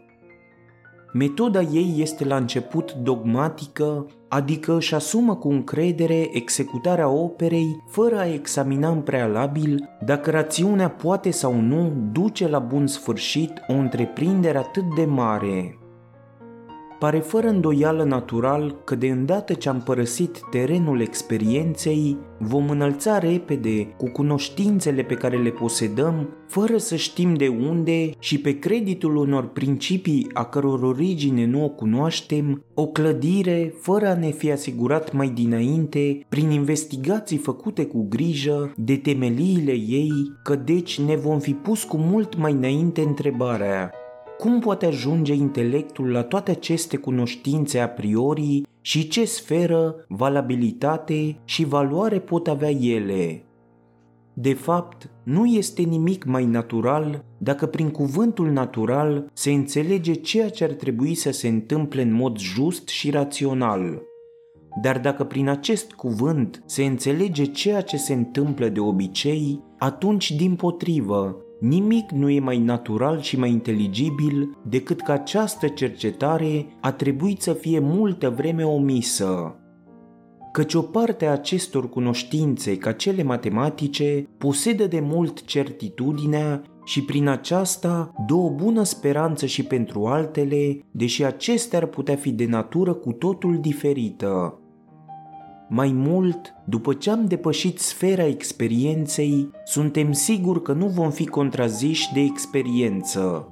Metoda 1.14 1.62
ei 1.62 1.96
este 1.98 2.25
la 2.25 2.36
început 2.36 2.94
dogmatică, 2.94 4.06
adică 4.28 4.75
își 4.75 4.96
asumă 4.96 5.36
cu 5.36 5.50
încredere 5.50 6.30
executarea 6.32 7.10
operei 7.10 7.84
fără 7.90 8.20
a 8.20 8.34
examina 8.34 8.90
în 8.90 9.02
prealabil 9.02 9.90
dacă 10.06 10.32
rațiunea 10.32 10.90
poate 10.90 11.32
sau 11.32 11.62
nu 11.62 11.94
duce 12.12 12.48
la 12.48 12.60
bun 12.60 12.88
sfârșit 12.88 13.52
o 13.68 13.74
întreprindere 13.74 14.58
atât 14.58 14.96
de 14.96 15.06
mare. 15.06 15.85
Pare 17.00 17.20
fără 17.20 17.48
îndoială 17.48 18.04
natural 18.04 18.75
că 18.84 18.96
de 18.96 19.08
îndată 19.08 19.54
ce 19.54 19.70
am 19.70 19.82
părăsit 19.82 20.40
terenul 20.52 21.02
experienței, 21.02 22.18
vom 22.40 22.70
înălța 22.70 23.18
repede 23.18 23.86
cu 23.98 24.10
cunoștințele 24.10 25.02
pe 25.02 25.14
care 25.14 25.38
le 25.38 25.50
posedăm, 25.50 26.30
fără 26.48 26.78
să 26.78 26.96
știm 26.96 27.34
de 27.34 27.48
unde 27.48 28.10
și 28.20 28.40
pe 28.40 28.60
creditul 28.60 29.16
unor 29.16 29.48
principii 29.48 30.28
a 30.34 30.46
căror 30.46 30.84
origine 30.84 31.46
nu 31.46 31.64
o 31.64 31.70
cunoaștem, 31.70 32.64
o 32.74 32.88
clădire 32.88 33.74
fără 33.82 34.08
a 34.08 34.16
ne 34.16 34.30
fi 34.30 34.52
asigurat 34.52 35.14
mai 35.14 35.30
dinainte, 35.30 36.25
prin 36.30 36.50
investigații 36.50 37.38
făcute 37.38 37.86
cu 37.86 38.06
grijă, 38.10 38.74
de 38.75 38.96
temeliile 38.96 39.72
ei, 39.72 40.12
că 40.44 40.56
deci 40.56 41.00
ne 41.00 41.16
vom 41.16 41.40
fi 41.40 41.54
pus 41.54 41.84
cu 41.84 41.98
mult 41.98 42.38
mai 42.38 42.52
înainte 42.52 43.02
întrebarea 43.02 43.92
cum 44.38 44.60
poate 44.60 44.86
ajunge 44.86 45.34
intelectul 45.34 46.12
la 46.12 46.24
toate 46.24 46.51
aceste 46.51 46.98
cunoștințe 46.98 47.80
a 47.80 47.89
priori 47.89 48.62
și 48.82 49.08
ce 49.08 49.25
sferă, 49.25 50.06
valabilitate 50.08 51.38
și 51.46 51.65
valoare 51.65 52.20
pot 52.20 52.48
avea 52.48 52.70
ele? 52.70 53.46
De 54.34 54.54
fapt, 54.54 55.10
nu 55.24 55.46
este 55.46 55.82
nimic 55.82 56.25
mai 56.25 56.46
natural 56.46 57.24
dacă 57.38 57.65
prin 57.65 57.89
cuvântul 57.89 58.51
natural 58.51 59.30
se 59.34 59.51
înțelege 59.51 60.13
ceea 60.13 60.50
ce 60.50 60.63
ar 60.63 60.72
trebui 60.72 61.15
să 61.15 61.32
se 61.32 61.48
întâmple 61.48 62.01
în 62.01 62.13
mod 62.13 62.38
just 62.38 62.88
și 62.88 63.10
rațional. 63.10 64.01
Dar 64.82 65.00
dacă 65.00 65.24
prin 65.24 65.48
acest 65.48 65.92
cuvânt 65.92 66.63
se 66.65 66.84
înțelege 66.84 67.46
ceea 67.46 67.82
ce 67.82 67.98
se 67.98 68.13
întâmplă 68.13 68.68
de 68.68 68.80
obicei, 68.80 69.63
atunci, 69.77 70.32
din 70.32 70.56
potrivă, 70.56 71.45
Nimic 71.67 72.12
nu 72.12 72.29
e 72.29 72.39
mai 72.39 72.57
natural 72.57 73.22
și 73.22 73.39
mai 73.39 73.50
inteligibil 73.50 74.57
decât 74.67 75.01
că 75.01 75.12
această 75.12 75.67
cercetare 75.67 76.65
a 76.81 76.91
trebuit 76.91 77.41
să 77.41 77.53
fie 77.53 77.79
multă 77.79 78.29
vreme 78.29 78.63
omisă. 78.63 79.55
Căci 80.51 80.74
o 80.74 80.81
parte 80.81 81.25
a 81.25 81.31
acestor 81.31 81.89
cunoștințe, 81.89 82.77
ca 82.77 82.91
cele 82.91 83.24
matematice, 83.24 84.27
posedă 84.38 84.88
de 84.88 85.00
mult 85.00 85.45
certitudinea 85.45 86.62
și 86.84 87.03
prin 87.03 87.27
aceasta 87.27 88.13
dă 88.27 88.34
o 88.34 88.50
bună 88.50 88.84
speranță 88.84 89.45
și 89.45 89.63
pentru 89.63 90.05
altele, 90.05 90.79
deși 90.91 91.24
acestea 91.24 91.79
ar 91.79 91.86
putea 91.86 92.15
fi 92.15 92.31
de 92.31 92.45
natură 92.45 92.93
cu 92.93 93.12
totul 93.12 93.60
diferită. 93.60 94.60
Mai 95.69 95.91
mult, 95.91 96.53
după 96.65 96.93
ce 96.93 97.10
am 97.10 97.25
depășit 97.25 97.79
sfera 97.79 98.25
experienței, 98.25 99.50
suntem 99.63 100.12
siguri 100.12 100.62
că 100.62 100.74
nu 100.74 100.88
vom 100.88 101.12
fi 101.12 101.25
contraziși 101.25 102.13
de 102.13 102.19
experiență. 102.19 103.50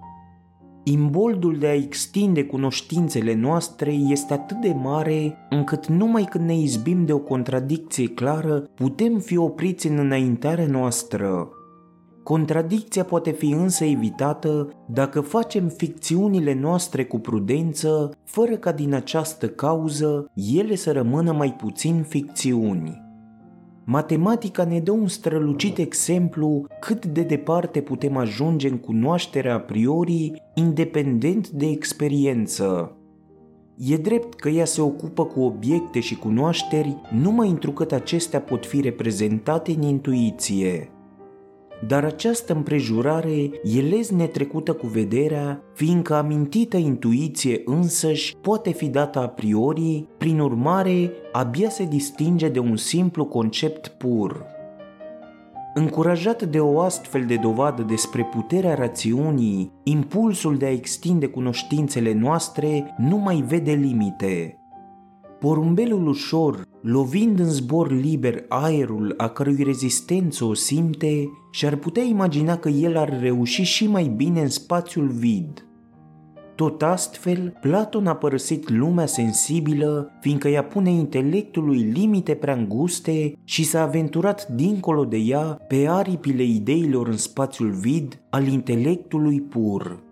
Imboldul 0.84 1.58
de 1.58 1.68
a 1.68 1.74
extinde 1.74 2.44
cunoștințele 2.44 3.34
noastre 3.34 3.92
este 3.92 4.34
atât 4.34 4.58
de 4.58 4.74
mare 4.82 5.38
încât 5.50 5.88
numai 5.88 6.24
când 6.24 6.46
ne 6.46 6.58
izbim 6.58 7.06
de 7.06 7.14
o 7.14 7.20
contradicție 7.20 8.08
clară 8.08 8.60
putem 8.60 9.20
fi 9.20 9.38
opriți 9.38 9.88
în 9.88 9.98
înaintarea 9.98 10.68
noastră. 10.68 11.50
Contradicția 12.24 13.04
poate 13.04 13.32
fi 13.32 13.52
însă 13.52 13.86
evitată 13.86 14.70
dacă 14.86 15.22
facem 15.22 15.68
ficțiunile 15.68 16.54
noastre 16.54 17.06
cu 17.06 17.20
prudență, 17.20 18.12
fără 18.24 18.56
ca 18.56 18.72
din 18.72 18.94
această 18.94 19.48
cauză 19.48 20.32
ele 20.54 20.76
să 20.76 20.92
rămână 20.92 21.32
mai 21.32 21.54
puțin 21.54 22.04
ficțiuni. 22.08 23.02
Matematica 23.86 24.64
ne 24.64 24.80
dă 24.80 24.92
un 24.92 25.08
strălucit 25.08 25.78
exemplu 25.78 26.68
cât 26.80 27.06
de 27.06 27.22
departe 27.22 27.82
putem 27.82 28.18
ajunge 28.18 28.70
în 28.70 28.78
cunoașterea 28.78 29.54
a 29.54 29.60
priori, 29.60 30.42
independent 30.54 31.50
de 31.50 31.66
experiență. 31.66 32.98
E 33.78 33.98
drept 33.98 34.34
că 34.34 34.50
ea 34.50 34.66
se 34.66 34.82
ocupă 34.82 35.26
cu 35.26 35.42
obiecte 35.42 36.00
și 36.00 36.16
cunoașteri 36.16 36.96
numai 37.22 37.50
întrucât 37.50 37.92
acestea 37.92 38.40
pot 38.42 38.66
fi 38.66 38.82
reprezentate 38.82 39.72
în 39.72 39.82
intuiție 39.82 40.90
dar 41.88 42.04
această 42.04 42.54
împrejurare 42.54 43.50
e 43.64 43.82
lez 43.90 44.10
netrecută 44.10 44.74
cu 44.74 44.88
vederea, 44.88 45.64
fiindcă 45.74 46.16
amintită 46.16 46.78
intuiție 46.78 47.62
însăși 47.66 48.36
poate 48.42 48.72
fi 48.72 48.88
dată 48.88 49.20
a 49.20 49.28
priori, 49.28 50.08
prin 50.18 50.40
urmare 50.40 51.12
abia 51.32 51.70
se 51.70 51.86
distinge 51.86 52.50
de 52.50 52.60
un 52.60 52.76
simplu 52.76 53.26
concept 53.26 53.88
pur. 53.88 54.46
Încurajat 55.76 56.44
de 56.44 56.60
o 56.60 56.80
astfel 56.80 57.26
de 57.26 57.36
dovadă 57.36 57.82
despre 57.82 58.24
puterea 58.24 58.76
rațiunii, 58.76 59.72
impulsul 59.84 60.58
de 60.58 60.66
a 60.66 60.72
extinde 60.72 61.28
cunoștințele 61.28 62.14
noastre 62.14 62.96
nu 62.98 63.18
mai 63.18 63.44
vede 63.48 63.72
limite. 63.72 64.63
Porumbelul 65.44 66.08
ușor, 66.08 66.68
lovind 66.82 67.40
în 67.40 67.50
zbor 67.50 67.92
liber 67.92 68.46
aerul 68.48 69.14
a 69.18 69.28
cărui 69.28 69.64
rezistență 69.64 70.46
o 70.46 70.54
simte, 70.54 71.30
și-ar 71.52 71.76
putea 71.76 72.04
imagina 72.04 72.58
că 72.58 72.70
el 72.70 72.98
ar 72.98 73.20
reuși 73.22 73.62
și 73.62 73.88
mai 73.88 74.14
bine 74.16 74.42
în 74.42 74.50
spațiul 74.50 75.08
vid. 75.08 75.68
Tot 76.56 76.82
astfel, 76.82 77.58
Platon 77.62 78.08
a 78.08 78.16
părăsit 78.16 78.70
lumea 78.70 79.06
sensibilă, 79.06 80.12
fiindcă 80.22 80.48
ea 80.48 80.64
pune 80.64 80.92
intelectului 80.92 81.78
limite 81.78 82.34
prea 82.34 82.54
înguste 82.54 83.34
și 83.44 83.64
s-a 83.64 83.82
aventurat 83.82 84.48
dincolo 84.48 85.06
de 85.06 85.18
ea 85.18 85.44
pe 85.68 85.88
aripile 85.90 86.44
ideilor 86.44 87.08
în 87.08 87.18
spațiul 87.18 87.72
vid 87.72 88.22
al 88.30 88.48
intelectului 88.48 89.42
pur. 89.42 90.03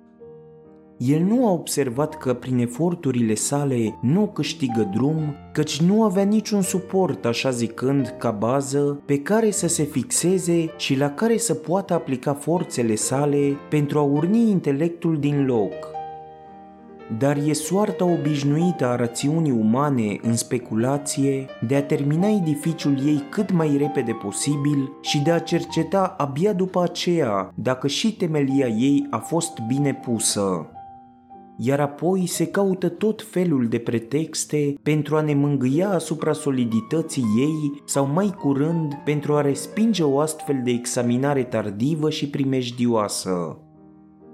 El 1.07 1.21
nu 1.21 1.47
a 1.47 1.51
observat 1.51 2.17
că 2.17 2.33
prin 2.33 2.57
eforturile 2.57 3.33
sale 3.33 3.97
nu 4.01 4.27
câștigă 4.27 4.89
drum, 4.93 5.35
căci 5.53 5.81
nu 5.81 6.03
avea 6.03 6.23
niciun 6.23 6.61
suport, 6.61 7.25
așa 7.25 7.49
zicând, 7.49 8.15
ca 8.17 8.31
bază 8.31 9.01
pe 9.05 9.19
care 9.19 9.51
să 9.51 9.67
se 9.67 9.83
fixeze 9.83 10.73
și 10.77 10.97
la 10.97 11.09
care 11.09 11.37
să 11.37 11.53
poată 11.53 11.93
aplica 11.93 12.33
forțele 12.33 12.95
sale 12.95 13.57
pentru 13.69 13.99
a 13.99 14.01
urni 14.01 14.49
intelectul 14.49 15.19
din 15.19 15.45
loc. 15.45 15.73
Dar 17.17 17.37
e 17.47 17.53
soarta 17.53 18.05
obișnuită 18.05 18.85
a 18.85 18.95
rațiunii 18.95 19.51
umane 19.51 20.19
în 20.21 20.35
speculație 20.35 21.45
de 21.67 21.75
a 21.75 21.83
termina 21.83 22.27
edificiul 22.27 22.97
ei 23.05 23.23
cât 23.29 23.51
mai 23.51 23.77
repede 23.77 24.11
posibil 24.11 24.91
și 25.01 25.19
de 25.19 25.31
a 25.31 25.39
cerceta 25.39 26.15
abia 26.17 26.53
după 26.53 26.81
aceea 26.81 27.51
dacă 27.55 27.87
și 27.87 28.15
temelia 28.15 28.67
ei 28.67 29.07
a 29.09 29.17
fost 29.17 29.59
bine 29.67 29.93
pusă 29.93 30.69
iar 31.63 31.79
apoi 31.79 32.25
se 32.25 32.45
caută 32.47 32.89
tot 32.89 33.21
felul 33.21 33.67
de 33.67 33.77
pretexte 33.77 34.73
pentru 34.83 35.15
a 35.15 35.21
ne 35.21 35.33
mângâia 35.33 35.89
asupra 35.89 36.33
solidității 36.33 37.25
ei 37.37 37.81
sau 37.85 38.05
mai 38.05 38.35
curând 38.39 38.93
pentru 39.05 39.35
a 39.35 39.41
respinge 39.41 40.03
o 40.03 40.19
astfel 40.19 40.61
de 40.63 40.71
examinare 40.71 41.43
tardivă 41.43 42.09
și 42.09 42.29
primejdioasă. 42.29 43.57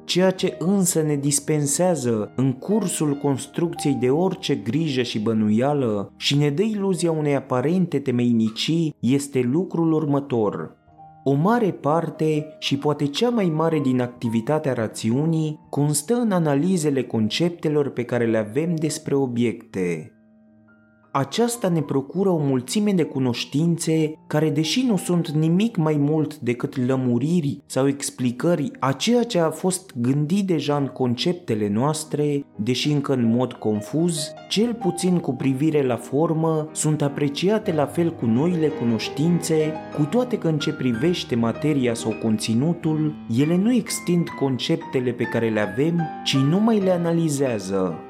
ceea 0.06 0.32
ce 0.32 0.56
însă 0.60 1.02
ne 1.02 1.16
dispensează 1.16 2.34
în 2.36 2.54
cursul 2.54 3.14
construcției 3.14 3.94
de 3.94 4.10
orice 4.10 4.56
grijă 4.56 5.02
și 5.02 5.20
bănuială 5.20 6.14
și 6.18 6.38
ne 6.38 6.50
dă 6.50 6.62
iluzia 6.62 7.12
unei 7.12 7.36
aparente 7.36 8.00
temeinicii 8.00 8.96
este 9.00 9.42
lucrul 9.42 9.94
următor. 9.94 10.77
O 11.30 11.34
mare 11.34 11.72
parte 11.72 12.56
și 12.60 12.78
poate 12.78 13.06
cea 13.06 13.30
mai 13.30 13.46
mare 13.46 13.80
din 13.80 14.02
activitatea 14.02 14.74
rațiunii 14.74 15.60
constă 15.70 16.14
în 16.14 16.32
analizele 16.32 17.04
conceptelor 17.04 17.90
pe 17.90 18.04
care 18.04 18.26
le 18.26 18.38
avem 18.38 18.76
despre 18.76 19.16
obiecte 19.16 20.17
aceasta 21.12 21.70
ne 21.70 21.82
procură 21.82 22.30
o 22.30 22.38
mulțime 22.38 22.92
de 22.92 23.04
cunoștințe 23.04 24.14
care, 24.28 24.50
deși 24.50 24.86
nu 24.86 24.98
sunt 24.98 25.28
nimic 25.30 25.76
mai 25.76 25.96
mult 26.00 26.38
decât 26.38 26.86
lămuriri 26.88 27.62
sau 27.66 27.88
explicări 27.88 28.72
a 28.80 28.92
ceea 28.92 29.24
ce 29.24 29.40
a 29.40 29.50
fost 29.50 29.92
gândit 29.96 30.48
deja 30.48 30.76
în 30.76 30.88
conceptele 30.88 31.70
noastre, 31.70 32.46
deși 32.56 32.92
încă 32.92 33.14
în 33.14 33.26
mod 33.36 33.54
confuz, 33.54 34.34
cel 34.50 34.74
puțin 34.74 35.18
cu 35.18 35.34
privire 35.34 35.86
la 35.86 35.96
formă, 35.96 36.70
sunt 36.72 37.02
apreciate 37.02 37.74
la 37.74 37.86
fel 37.86 38.12
cu 38.12 38.26
noile 38.26 38.68
cunoștințe, 38.68 39.74
cu 39.98 40.04
toate 40.04 40.38
că 40.38 40.48
în 40.48 40.58
ce 40.58 40.72
privește 40.72 41.36
materia 41.36 41.94
sau 41.94 42.12
conținutul, 42.22 43.14
ele 43.40 43.56
nu 43.56 43.74
extind 43.74 44.28
conceptele 44.30 45.12
pe 45.12 45.24
care 45.24 45.50
le 45.50 45.60
avem, 45.60 46.02
ci 46.24 46.36
numai 46.36 46.80
le 46.80 46.92
analizează 46.92 48.02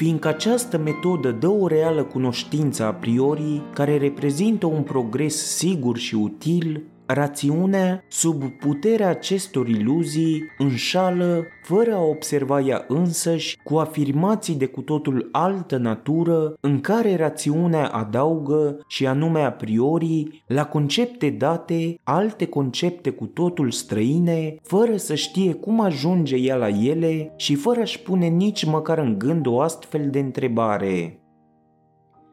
fiindcă 0.00 0.28
această 0.28 0.78
metodă 0.78 1.30
dă 1.30 1.48
o 1.48 1.66
reală 1.66 2.02
cunoștință 2.02 2.84
a 2.84 2.92
priori 2.92 3.60
care 3.74 3.98
reprezintă 3.98 4.66
un 4.66 4.82
progres 4.82 5.56
sigur 5.56 5.96
și 5.96 6.14
util 6.14 6.82
Rațiunea, 7.12 8.04
sub 8.08 8.44
puterea 8.44 9.08
acestor 9.08 9.68
iluzii, 9.68 10.42
înșală, 10.58 11.44
fără 11.62 11.94
a 11.94 12.02
observa 12.02 12.60
ea 12.60 12.84
însăși, 12.88 13.58
cu 13.62 13.76
afirmații 13.76 14.54
de 14.54 14.66
cu 14.66 14.80
totul 14.80 15.28
altă 15.32 15.76
natură, 15.76 16.56
în 16.60 16.80
care 16.80 17.16
rațiunea 17.16 17.86
adaugă, 17.86 18.84
și 18.86 19.06
anume 19.06 19.40
a 19.40 19.52
priori, 19.52 20.44
la 20.46 20.66
concepte 20.66 21.30
date, 21.30 21.98
alte 22.02 22.46
concepte 22.46 23.10
cu 23.10 23.26
totul 23.26 23.70
străine, 23.70 24.56
fără 24.62 24.96
să 24.96 25.14
știe 25.14 25.52
cum 25.52 25.80
ajunge 25.80 26.36
ea 26.36 26.56
la 26.56 26.68
ele 26.68 27.32
și 27.36 27.54
fără 27.54 27.80
a-și 27.80 28.00
pune 28.00 28.26
nici 28.26 28.64
măcar 28.64 28.98
în 28.98 29.18
gând 29.18 29.46
o 29.46 29.60
astfel 29.60 30.08
de 30.10 30.18
întrebare. 30.18 31.19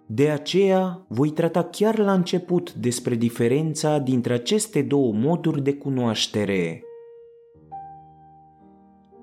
De 0.09 0.29
aceea, 0.29 1.05
voi 1.07 1.29
trata 1.29 1.63
chiar 1.63 1.97
la 1.97 2.13
început 2.13 2.73
despre 2.73 3.15
diferența 3.15 3.99
dintre 3.99 4.33
aceste 4.33 4.81
două 4.81 5.13
moduri 5.13 5.63
de 5.63 5.73
cunoaștere. 5.73 6.83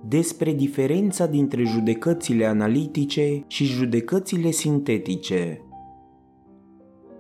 Despre 0.08 0.52
diferența 0.52 1.26
dintre 1.26 1.62
judecățile 1.64 2.44
analitice 2.44 3.44
și 3.46 3.64
judecățile 3.64 4.50
sintetice. 4.50 5.60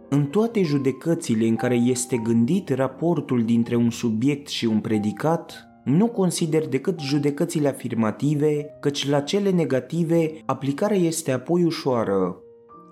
În 0.08 0.26
toate 0.26 0.62
judecățile 0.62 1.46
în 1.46 1.56
care 1.56 1.74
este 1.74 2.16
gândit 2.16 2.68
raportul 2.68 3.44
dintre 3.44 3.76
un 3.76 3.90
subiect 3.90 4.48
și 4.48 4.66
un 4.66 4.80
predicat, 4.80 5.68
nu 5.84 6.06
consider 6.06 6.68
decât 6.68 7.00
judecățile 7.00 7.68
afirmative, 7.68 8.76
căci 8.80 9.08
la 9.08 9.20
cele 9.20 9.50
negative 9.50 10.30
aplicarea 10.44 10.96
este 10.96 11.32
apoi 11.32 11.64
ușoară, 11.64 12.43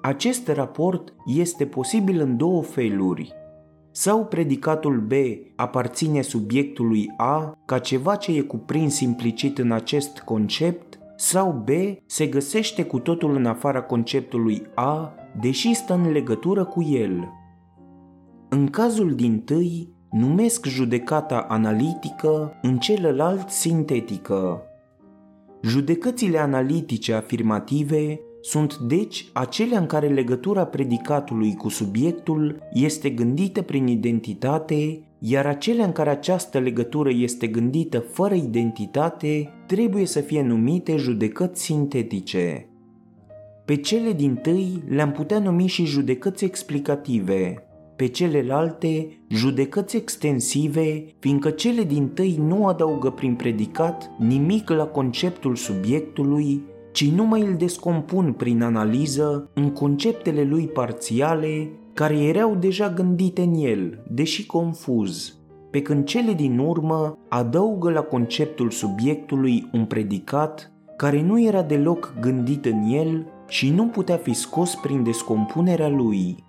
acest 0.02 0.48
raport 0.48 1.14
este 1.26 1.66
posibil 1.66 2.20
în 2.20 2.36
două 2.36 2.62
feluri. 2.62 3.32
Sau 3.90 4.24
predicatul 4.24 5.00
B 5.00 5.12
aparține 5.56 6.22
subiectului 6.22 7.12
A 7.16 7.58
ca 7.64 7.78
ceva 7.78 8.16
ce 8.16 8.36
e 8.36 8.40
cuprins 8.40 9.00
implicit 9.00 9.58
în 9.58 9.72
acest 9.72 10.18
concept, 10.18 10.98
sau 11.16 11.62
B 11.64 11.68
se 12.06 12.26
găsește 12.26 12.84
cu 12.84 12.98
totul 12.98 13.36
în 13.36 13.46
afara 13.46 13.82
conceptului 13.82 14.62
A, 14.74 15.14
deși 15.40 15.74
stă 15.74 15.94
în 15.94 16.12
legătură 16.12 16.64
cu 16.64 16.82
el. 16.82 17.28
În 18.48 18.66
cazul 18.66 19.14
din 19.14 19.40
tâi, 19.40 19.88
numesc 20.10 20.66
judecata 20.66 21.46
analitică, 21.48 22.52
în 22.62 22.78
celălalt 22.78 23.48
sintetică. 23.48 24.62
Judecățile 25.62 26.38
analitice 26.38 27.14
afirmative 27.14 28.20
sunt 28.44 28.76
deci 28.76 29.26
acelea 29.32 29.78
în 29.78 29.86
care 29.86 30.08
legătura 30.08 30.64
predicatului 30.64 31.54
cu 31.54 31.68
subiectul 31.68 32.62
este 32.72 33.10
gândită 33.10 33.62
prin 33.62 33.86
identitate, 33.86 35.02
iar 35.18 35.46
acelea 35.46 35.84
în 35.84 35.92
care 35.92 36.10
această 36.10 36.58
legătură 36.58 37.10
este 37.12 37.46
gândită 37.46 37.98
fără 37.98 38.34
identitate 38.34 39.50
trebuie 39.66 40.06
să 40.06 40.20
fie 40.20 40.42
numite 40.42 40.96
judecăți 40.96 41.62
sintetice. 41.62 42.66
Pe 43.64 43.76
cele 43.76 44.12
din 44.12 44.34
tâi 44.34 44.82
le-am 44.88 45.12
putea 45.12 45.38
numi 45.38 45.66
și 45.66 45.84
judecăți 45.84 46.44
explicative, 46.44 47.66
pe 47.96 48.06
celelalte 48.06 49.08
judecăți 49.28 49.96
extensive, 49.96 51.04
fiindcă 51.18 51.50
cele 51.50 51.82
din 51.82 52.08
tâi 52.08 52.36
nu 52.46 52.66
adaugă 52.66 53.10
prin 53.10 53.34
predicat 53.34 54.10
nimic 54.18 54.70
la 54.70 54.84
conceptul 54.84 55.56
subiectului, 55.56 56.62
ci 56.92 57.10
numai 57.10 57.40
îl 57.40 57.54
descompun 57.54 58.32
prin 58.32 58.62
analiză 58.62 59.50
în 59.54 59.70
conceptele 59.70 60.42
lui 60.42 60.66
parțiale 60.66 61.70
care 61.92 62.18
erau 62.18 62.54
deja 62.54 62.90
gândite 62.90 63.42
în 63.42 63.54
el, 63.54 64.04
deși 64.10 64.46
confuz, 64.46 65.36
pe 65.70 65.82
când 65.82 66.04
cele 66.04 66.32
din 66.32 66.58
urmă 66.58 67.18
adaugă 67.28 67.90
la 67.90 68.00
conceptul 68.00 68.70
subiectului 68.70 69.68
un 69.72 69.84
predicat 69.84 70.72
care 70.96 71.22
nu 71.22 71.42
era 71.42 71.62
deloc 71.62 72.14
gândit 72.20 72.64
în 72.64 72.82
el 72.82 73.26
și 73.48 73.70
nu 73.70 73.86
putea 73.86 74.16
fi 74.16 74.34
scos 74.34 74.74
prin 74.74 75.02
descompunerea 75.02 75.88
lui. 75.88 76.44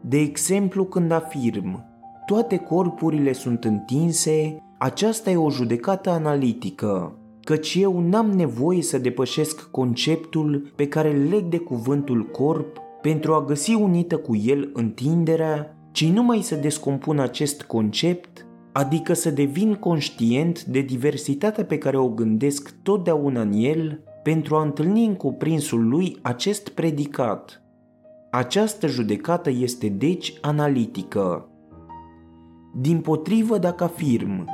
De 0.00 0.18
exemplu, 0.18 0.84
când 0.84 1.10
afirm, 1.10 1.84
toate 2.26 2.56
corpurile 2.56 3.32
sunt 3.32 3.64
întinse, 3.64 4.56
aceasta 4.78 5.30
e 5.30 5.36
o 5.36 5.50
judecată 5.50 6.10
analitică, 6.10 7.16
căci 7.44 7.74
eu 7.80 8.00
n-am 8.00 8.30
nevoie 8.30 8.82
să 8.82 8.98
depășesc 8.98 9.70
conceptul 9.70 10.72
pe 10.74 10.88
care 10.88 11.14
îl 11.14 11.28
leg 11.28 11.44
de 11.44 11.58
cuvântul 11.58 12.22
corp 12.24 12.76
pentru 13.02 13.34
a 13.34 13.44
găsi 13.44 13.74
unită 13.74 14.16
cu 14.16 14.36
el 14.36 14.70
întinderea, 14.72 15.76
ci 15.92 16.04
numai 16.04 16.40
să 16.40 16.54
descompun 16.54 17.18
acest 17.18 17.62
concept, 17.62 18.46
adică 18.72 19.12
să 19.12 19.30
devin 19.30 19.74
conștient 19.74 20.64
de 20.64 20.80
diversitatea 20.80 21.64
pe 21.64 21.78
care 21.78 21.96
o 21.96 22.08
gândesc 22.08 22.74
totdeauna 22.82 23.40
în 23.40 23.52
el 23.52 24.00
pentru 24.22 24.56
a 24.56 24.62
întâlni 24.62 25.04
în 25.04 25.14
cuprinsul 25.14 25.88
lui 25.88 26.18
acest 26.22 26.68
predicat. 26.68 27.62
Această 28.30 28.86
judecată 28.86 29.50
este 29.50 29.88
deci 29.88 30.34
analitică. 30.40 31.48
Din 32.74 33.00
potrivă, 33.00 33.58
dacă 33.58 33.84
afirm, 33.84 34.48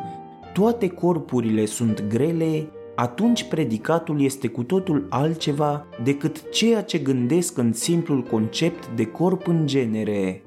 toate 0.53 0.89
corpurile 0.89 1.65
sunt 1.65 2.05
grele, 2.09 2.69
atunci 3.01 3.45
predicatul 3.45 4.23
este 4.23 4.49
cu 4.49 4.63
totul 4.63 5.07
altceva 5.11 5.87
decât 6.03 6.51
ceea 6.51 6.83
ce 6.83 6.99
gândesc 6.99 7.59
în 7.59 7.73
simplul 7.73 8.23
concept 8.23 8.89
de 8.97 9.05
corp 9.05 9.47
în 9.47 9.67
genere. 9.67 10.43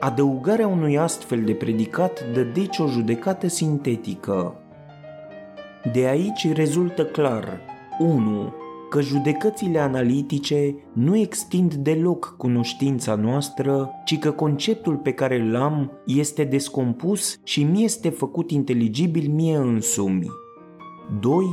Adăugarea 0.00 0.66
unui 0.66 0.98
astfel 0.98 1.42
de 1.44 1.52
predicat 1.52 2.32
dă 2.32 2.42
deci 2.42 2.78
o 2.78 2.86
judecată 2.86 3.46
sintetică. 3.46 4.54
De 5.92 6.06
aici 6.06 6.52
rezultă 6.52 7.04
clar 7.04 7.60
1. 7.98 8.54
Că 8.90 9.00
judecățile 9.00 9.78
analitice 9.78 10.74
nu 10.92 11.16
extind 11.16 11.74
deloc 11.74 12.34
cunoștința 12.38 13.14
noastră, 13.14 13.90
ci 14.04 14.18
că 14.18 14.30
conceptul 14.30 14.96
pe 14.96 15.12
care 15.12 15.40
îl 15.40 15.56
am 15.56 15.90
este 16.06 16.44
descompus 16.44 17.40
și 17.44 17.62
mi 17.62 17.84
este 17.84 18.08
făcut 18.08 18.50
inteligibil 18.50 19.30
mie 19.30 19.56
însumi. 19.56 20.26
2 21.20 21.44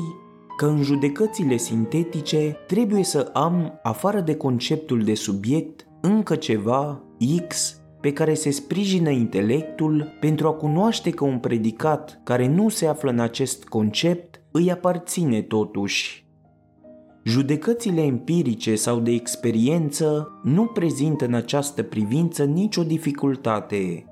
că 0.60 0.65
în 0.65 0.82
judecățile 0.82 1.58
sintetice 1.58 2.58
trebuie 2.67 3.04
să 3.04 3.30
am, 3.34 3.80
afară 3.84 4.19
de 4.19 4.36
conceptul 4.36 5.04
de 5.04 5.13
subiect, 5.13 5.88
încă 6.02 6.36
ceva, 6.36 7.04
X, 7.48 7.82
pe 8.02 8.13
care 8.13 8.34
se 8.34 8.52
sprijină 8.52 9.10
intelectul 9.10 10.17
pentru 10.19 10.48
a 10.48 10.52
cunoaște 10.52 11.10
că 11.10 11.24
un 11.24 11.39
predicat 11.39 12.22
care 12.24 12.48
nu 12.48 12.69
se 12.69 12.88
află 12.88 13.10
în 13.10 13.19
acest 13.19 13.63
concept 13.63 14.41
îi 14.52 14.72
aparține 14.72 15.41
totuși. 15.41 16.28
Judecățile 17.24 18.02
empirice 18.02 18.76
sau 18.76 19.00
de 19.00 19.12
experiență 19.12 20.32
nu 20.43 20.65
prezintă 20.65 21.26
în 21.26 21.34
această 21.34 21.84
privință 21.84 22.43
nicio 22.43 22.84
dificultate, 22.84 24.06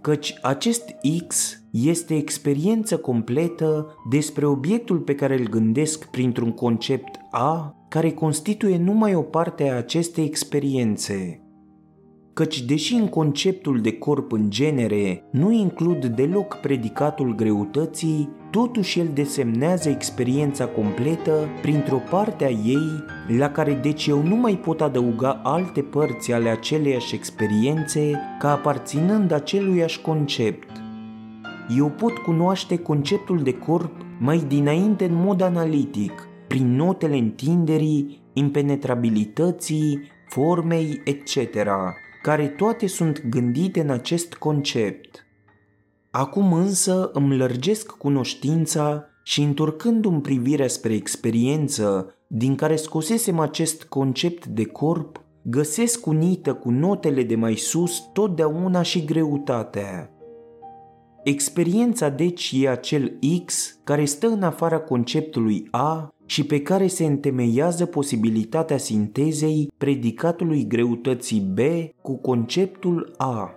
căci 0.00 0.38
acest 0.42 0.84
X 1.26 1.58
este 1.82 2.16
experiență 2.16 2.96
completă 2.96 3.96
despre 4.10 4.46
obiectul 4.46 4.98
pe 4.98 5.14
care 5.14 5.38
îl 5.38 5.48
gândesc 5.48 6.04
printr-un 6.04 6.52
concept 6.52 7.18
A, 7.30 7.76
care 7.88 8.10
constituie 8.10 8.78
numai 8.78 9.14
o 9.14 9.20
parte 9.20 9.70
a 9.70 9.76
acestei 9.76 10.24
experiențe. 10.24 11.38
Căci 12.32 12.62
deși 12.62 12.94
în 12.94 13.08
conceptul 13.08 13.80
de 13.80 13.92
corp 13.92 14.32
în 14.32 14.50
genere 14.50 15.24
nu 15.30 15.52
includ 15.52 16.06
deloc 16.06 16.54
predicatul 16.54 17.34
greutății, 17.34 18.28
totuși 18.50 18.98
el 18.98 19.08
desemnează 19.14 19.88
experiența 19.88 20.66
completă 20.66 21.48
printr-o 21.62 22.02
parte 22.10 22.44
a 22.44 22.50
ei 22.50 23.04
la 23.38 23.50
care 23.50 23.72
deci 23.82 24.06
eu 24.06 24.22
nu 24.22 24.36
mai 24.36 24.58
pot 24.58 24.80
adăuga 24.80 25.40
alte 25.42 25.80
părți 25.80 26.32
ale 26.32 26.48
aceleiași 26.48 27.14
experiențe 27.14 28.20
ca 28.38 28.50
aparținând 28.50 29.32
aceluiași 29.32 30.00
concept. 30.00 30.73
Eu 31.68 31.90
pot 31.90 32.18
cunoaște 32.18 32.78
conceptul 32.78 33.42
de 33.42 33.52
corp 33.52 33.92
mai 34.18 34.44
dinainte 34.48 35.04
în 35.04 35.14
mod 35.14 35.40
analitic, 35.40 36.28
prin 36.48 36.74
notele 36.74 37.16
întinderii, 37.16 38.22
impenetrabilității, 38.32 40.00
formei, 40.28 41.00
etc., 41.04 41.36
care 42.22 42.46
toate 42.46 42.86
sunt 42.86 43.26
gândite 43.28 43.80
în 43.80 43.90
acest 43.90 44.34
concept. 44.34 45.26
Acum 46.10 46.52
însă 46.52 47.10
îmi 47.12 47.36
lărgesc 47.36 47.90
cunoștința 47.90 49.04
și 49.22 49.42
întorcându-mi 49.42 50.20
privirea 50.20 50.68
spre 50.68 50.94
experiență 50.94 52.14
din 52.26 52.54
care 52.54 52.76
scosesem 52.76 53.38
acest 53.38 53.84
concept 53.84 54.46
de 54.46 54.64
corp, 54.64 55.20
găsesc 55.42 56.06
unită 56.06 56.54
cu 56.54 56.70
notele 56.70 57.22
de 57.22 57.34
mai 57.34 57.54
sus 57.54 58.02
totdeauna 58.12 58.82
și 58.82 59.04
greutatea. 59.04 60.13
Experiența 61.24 62.08
deci 62.08 62.52
e 62.54 62.68
acel 62.68 63.18
X 63.44 63.78
care 63.84 64.04
stă 64.04 64.26
în 64.26 64.42
afara 64.42 64.78
conceptului 64.78 65.68
A 65.70 66.14
și 66.26 66.44
pe 66.44 66.62
care 66.62 66.86
se 66.86 67.04
întemeiază 67.04 67.86
posibilitatea 67.86 68.76
sintezei 68.76 69.72
predicatului 69.78 70.66
greutății 70.66 71.40
B 71.40 71.58
cu 72.02 72.16
conceptul 72.16 73.14
A. 73.16 73.54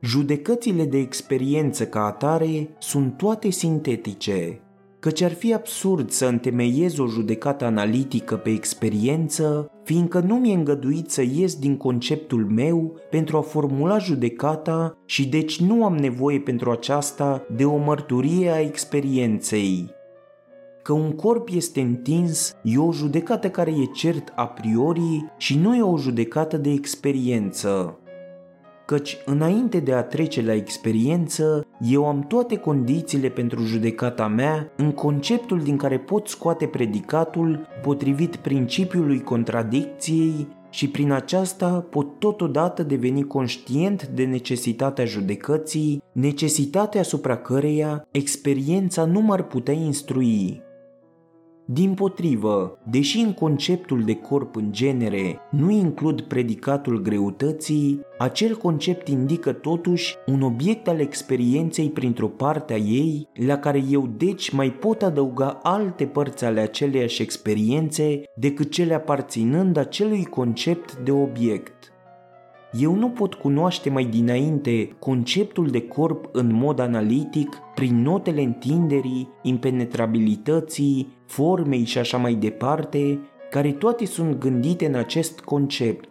Judecățile 0.00 0.84
de 0.84 0.98
experiență 0.98 1.86
ca 1.86 2.04
atare 2.04 2.68
sunt 2.78 3.16
toate 3.16 3.50
sintetice, 3.50 4.60
căci 5.00 5.20
ar 5.20 5.32
fi 5.32 5.54
absurd 5.54 6.10
să 6.10 6.26
întemeiez 6.26 6.98
o 6.98 7.06
judecată 7.06 7.64
analitică 7.64 8.36
pe 8.36 8.50
experiență, 8.50 9.70
fiindcă 9.84 10.20
nu 10.20 10.34
mi-e 10.34 10.54
îngăduit 10.54 11.10
să 11.10 11.22
ies 11.22 11.54
din 11.54 11.76
conceptul 11.76 12.46
meu 12.46 13.00
pentru 13.10 13.36
a 13.36 13.40
formula 13.40 13.98
judecata 13.98 14.98
și 15.04 15.28
deci 15.28 15.60
nu 15.60 15.84
am 15.84 15.96
nevoie 15.96 16.40
pentru 16.40 16.70
aceasta 16.70 17.46
de 17.56 17.64
o 17.64 17.76
mărturie 17.76 18.50
a 18.50 18.60
experienței. 18.60 19.96
Că 20.82 20.92
un 20.92 21.12
corp 21.12 21.48
este 21.52 21.80
întins 21.80 22.56
e 22.62 22.78
o 22.78 22.92
judecată 22.92 23.50
care 23.50 23.70
e 23.70 23.84
cert 23.84 24.32
a 24.34 24.46
priori 24.46 25.32
și 25.36 25.58
nu 25.58 25.76
e 25.76 25.82
o 25.82 25.98
judecată 25.98 26.56
de 26.56 26.70
experiență 26.70 27.98
căci 28.88 29.16
înainte 29.24 29.80
de 29.80 29.92
a 29.92 30.02
trece 30.02 30.42
la 30.42 30.54
experiență, 30.54 31.66
eu 31.80 32.06
am 32.06 32.20
toate 32.22 32.56
condițiile 32.56 33.28
pentru 33.28 33.64
judecata 33.64 34.26
mea 34.26 34.72
în 34.76 34.92
conceptul 34.92 35.60
din 35.60 35.76
care 35.76 35.98
pot 35.98 36.28
scoate 36.28 36.66
predicatul 36.66 37.66
potrivit 37.82 38.36
principiului 38.36 39.20
contradicției 39.20 40.48
și 40.70 40.88
prin 40.88 41.12
aceasta 41.12 41.86
pot 41.90 42.18
totodată 42.18 42.82
deveni 42.82 43.26
conștient 43.26 44.06
de 44.06 44.24
necesitatea 44.24 45.04
judecății, 45.04 46.02
necesitatea 46.12 47.00
asupra 47.00 47.36
căreia 47.36 48.06
experiența 48.10 49.04
nu 49.04 49.20
m-ar 49.20 49.42
putea 49.42 49.74
instrui. 49.74 50.62
Din 51.70 51.94
potrivă, 51.94 52.78
deși 52.90 53.18
în 53.18 53.32
conceptul 53.32 54.02
de 54.04 54.14
corp 54.14 54.56
în 54.56 54.72
genere 54.72 55.38
nu 55.50 55.70
includ 55.70 56.20
predicatul 56.20 57.02
greutății, 57.02 58.00
acel 58.18 58.56
concept 58.56 59.08
indică 59.08 59.52
totuși 59.52 60.16
un 60.26 60.42
obiect 60.42 60.88
al 60.88 61.00
experienței 61.00 61.90
printr-o 61.90 62.28
parte 62.28 62.72
a 62.72 62.76
ei, 62.76 63.28
la 63.46 63.58
care 63.58 63.82
eu 63.90 64.08
deci 64.16 64.50
mai 64.50 64.72
pot 64.72 65.02
adăuga 65.02 65.58
alte 65.62 66.06
părți 66.06 66.44
ale 66.44 66.60
aceleiași 66.60 67.22
experiențe 67.22 68.22
decât 68.36 68.70
cele 68.70 68.94
aparținând 68.94 69.76
acelui 69.76 70.24
concept 70.24 70.96
de 70.96 71.10
obiect. 71.10 71.77
Eu 72.80 72.94
nu 72.94 73.08
pot 73.08 73.34
cunoaște 73.34 73.90
mai 73.90 74.04
dinainte 74.04 74.96
conceptul 74.98 75.66
de 75.66 75.80
corp 75.80 76.28
în 76.32 76.52
mod 76.52 76.78
analitic 76.78 77.56
prin 77.74 78.02
notele 78.02 78.42
întinderii, 78.42 79.28
impenetrabilității, 79.42 81.16
formei 81.26 81.84
și 81.84 81.98
așa 81.98 82.16
mai 82.16 82.34
departe, 82.34 83.18
care 83.50 83.72
toate 83.72 84.06
sunt 84.06 84.38
gândite 84.38 84.86
în 84.86 84.94
acest 84.94 85.40
concept. 85.40 86.08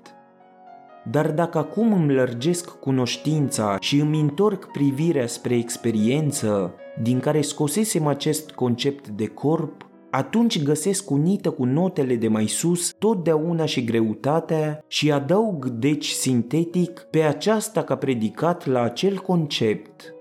Dar 1.12 1.32
dacă 1.32 1.58
acum 1.58 1.94
îmi 1.94 2.14
lărgesc 2.14 2.80
cunoștința 2.80 3.78
și 3.80 4.00
îmi 4.00 4.20
întorc 4.20 4.72
privirea 4.72 5.28
spre 5.28 5.56
experiență, 5.56 6.74
din 7.02 7.20
care 7.20 7.42
scosesem 7.42 8.08
acest 8.08 8.52
concept 8.52 9.08
de 9.08 9.28
corp, 9.28 9.87
atunci 10.10 10.64
găsesc 10.64 11.10
unită 11.10 11.50
cu 11.50 11.66
notele 11.66 12.16
de 12.16 12.28
mai 12.28 12.48
sus 12.48 12.94
totdeauna 13.00 13.66
și 13.66 13.84
greutatea 13.84 14.84
și 14.88 15.12
adaug 15.12 15.68
deci 15.68 16.08
sintetic 16.08 17.00
pe 17.00 17.22
aceasta 17.22 17.84
ca 17.84 17.96
predicat 17.96 18.66
la 18.66 18.82
acel 18.82 19.18
concept. 19.18 20.12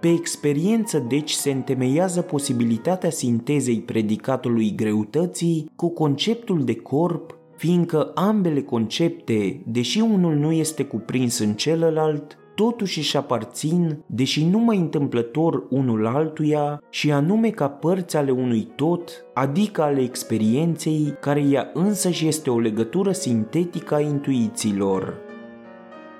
Pe 0.00 0.08
experiență 0.08 0.98
deci 1.08 1.30
se 1.30 1.50
întemeiază 1.50 2.22
posibilitatea 2.22 3.10
sintezei 3.10 3.80
predicatului 3.80 4.74
greutății 4.74 5.70
cu 5.76 5.88
conceptul 5.90 6.64
de 6.64 6.74
corp, 6.74 7.38
fiindcă 7.56 8.10
ambele 8.14 8.62
concepte, 8.62 9.62
deși 9.66 10.00
unul 10.00 10.34
nu 10.34 10.52
este 10.52 10.84
cuprins 10.84 11.38
în 11.38 11.54
celălalt, 11.54 12.38
totuși 12.64 12.98
își 12.98 13.16
aparțin, 13.16 14.04
deși 14.06 14.44
numai 14.44 14.76
întâmplător 14.76 15.66
unul 15.70 16.06
altuia, 16.06 16.82
și 16.90 17.12
anume 17.12 17.50
ca 17.50 17.68
părți 17.68 18.16
ale 18.16 18.30
unui 18.30 18.68
tot, 18.76 19.24
adică 19.34 19.82
ale 19.82 20.00
experienței, 20.00 21.14
care 21.20 21.40
ea 21.40 21.70
însăși 21.74 22.26
este 22.26 22.50
o 22.50 22.58
legătură 22.58 23.12
sintetică 23.12 23.94
a 23.94 24.00
intuițiilor. 24.00 25.14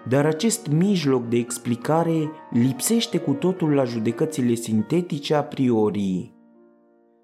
Dar 0.09 0.27
acest 0.27 0.69
mijloc 0.69 1.29
de 1.29 1.37
explicare 1.37 2.31
lipsește 2.51 3.19
cu 3.19 3.33
totul 3.33 3.71
la 3.71 3.85
judecățile 3.85 4.55
sintetice 4.55 5.35
a 5.35 5.43
priori. 5.43 6.33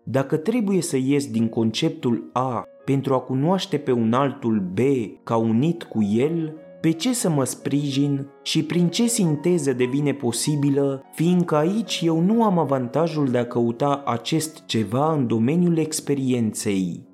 Dacă 0.05 0.37
trebuie 0.37 0.83
să 0.83 0.97
ies 0.97 1.31
din 1.31 1.49
conceptul 1.49 2.31
A 2.33 2.65
pentru 2.85 3.15
a 3.15 3.19
cunoaște 3.19 3.77
pe 3.77 3.93
un 3.93 4.13
altul 4.13 4.61
B 4.73 4.79
ca 5.23 5.37
unit 5.37 5.83
cu 5.83 6.03
el, 6.03 6.59
pe 6.85 6.91
ce 6.91 7.13
să 7.13 7.29
mă 7.29 7.45
sprijin 7.45 8.27
și 8.43 8.65
prin 8.65 8.89
ce 8.89 9.07
sinteză 9.07 9.73
devine 9.73 10.15
posibilă, 10.15 11.03
fiindcă 11.13 11.57
aici 11.57 12.01
eu 12.05 12.21
nu 12.21 12.45
am 12.45 12.59
avantajul 12.59 13.29
de 13.31 13.39
a 13.39 13.47
căuta 13.47 14.03
acest 14.07 14.65
ceva 14.67 15.13
în 15.13 15.27
domeniul 15.27 15.79
experienței. 15.79 17.09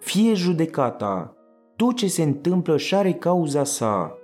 Fie 0.00 0.34
judecata, 0.34 1.36
tot 1.76 1.96
ce 1.96 2.06
se 2.06 2.22
întâmplă 2.22 2.76
și 2.76 2.94
are 2.94 3.12
cauza 3.12 3.64
sa. 3.64 4.18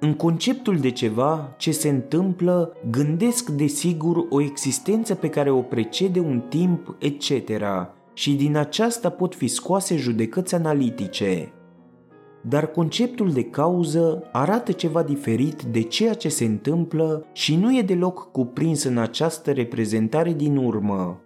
În 0.00 0.14
conceptul 0.14 0.76
de 0.76 0.90
ceva 0.90 1.54
ce 1.56 1.70
se 1.70 1.88
întâmplă, 1.88 2.72
gândesc 2.90 3.50
desigur 3.50 4.26
o 4.28 4.40
existență 4.40 5.14
pe 5.14 5.28
care 5.28 5.50
o 5.50 5.62
precede 5.62 6.20
un 6.20 6.42
timp, 6.48 6.96
etc. 6.98 7.50
Și 8.12 8.34
din 8.34 8.56
aceasta 8.56 9.10
pot 9.10 9.34
fi 9.34 9.46
scoase 9.46 9.96
judecăți 9.96 10.54
analitice 10.54 11.52
dar 12.48 12.66
conceptul 12.66 13.32
de 13.32 13.42
cauză 13.42 14.28
arată 14.32 14.72
ceva 14.72 15.02
diferit 15.02 15.62
de 15.62 15.82
ceea 15.82 16.14
ce 16.14 16.28
se 16.28 16.44
întâmplă 16.44 17.26
și 17.32 17.56
nu 17.56 17.76
e 17.76 17.82
deloc 17.82 18.30
cuprins 18.30 18.82
în 18.82 18.98
această 18.98 19.50
reprezentare 19.50 20.32
din 20.32 20.56
urmă. 20.56 21.20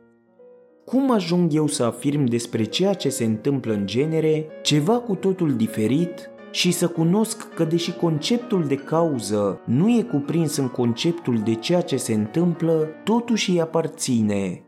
Cum 0.84 1.10
ajung 1.10 1.54
eu 1.54 1.66
să 1.66 1.84
afirm 1.84 2.24
despre 2.24 2.64
ceea 2.64 2.94
ce 2.94 3.08
se 3.08 3.24
întâmplă 3.24 3.72
în 3.72 3.86
genere 3.86 4.46
ceva 4.62 4.98
cu 4.98 5.14
totul 5.14 5.56
diferit 5.56 6.30
și 6.50 6.70
să 6.70 6.88
cunosc 6.88 7.54
că 7.54 7.64
deși 7.64 7.92
conceptul 7.92 8.64
de 8.64 8.74
cauză 8.74 9.60
nu 9.64 9.98
e 9.98 10.02
cuprins 10.02 10.56
în 10.56 10.68
conceptul 10.68 11.38
de 11.38 11.54
ceea 11.54 11.80
ce 11.80 11.96
se 11.96 12.14
întâmplă, 12.14 12.88
totuși 13.04 13.50
îi 13.50 13.60
aparține. 13.60 14.65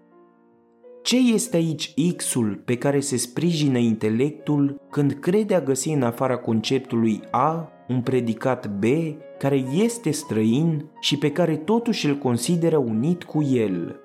Ce 1.08 1.16
este 1.16 1.56
aici 1.56 1.94
X-ul 2.16 2.62
pe 2.64 2.76
care 2.76 3.00
se 3.00 3.16
sprijină 3.16 3.78
intelectul 3.78 4.80
când 4.90 5.12
crede 5.12 5.54
a 5.54 5.60
găsi 5.60 5.88
în 5.88 6.02
afara 6.02 6.36
conceptului 6.36 7.20
A 7.30 7.72
un 7.88 8.00
predicat 8.00 8.68
B 8.78 8.84
care 9.38 9.64
este 9.72 10.10
străin 10.10 10.84
și 11.00 11.18
pe 11.18 11.32
care 11.32 11.56
totuși 11.56 12.06
îl 12.06 12.18
consideră 12.18 12.76
unit 12.76 13.24
cu 13.24 13.42
el? 13.42 14.00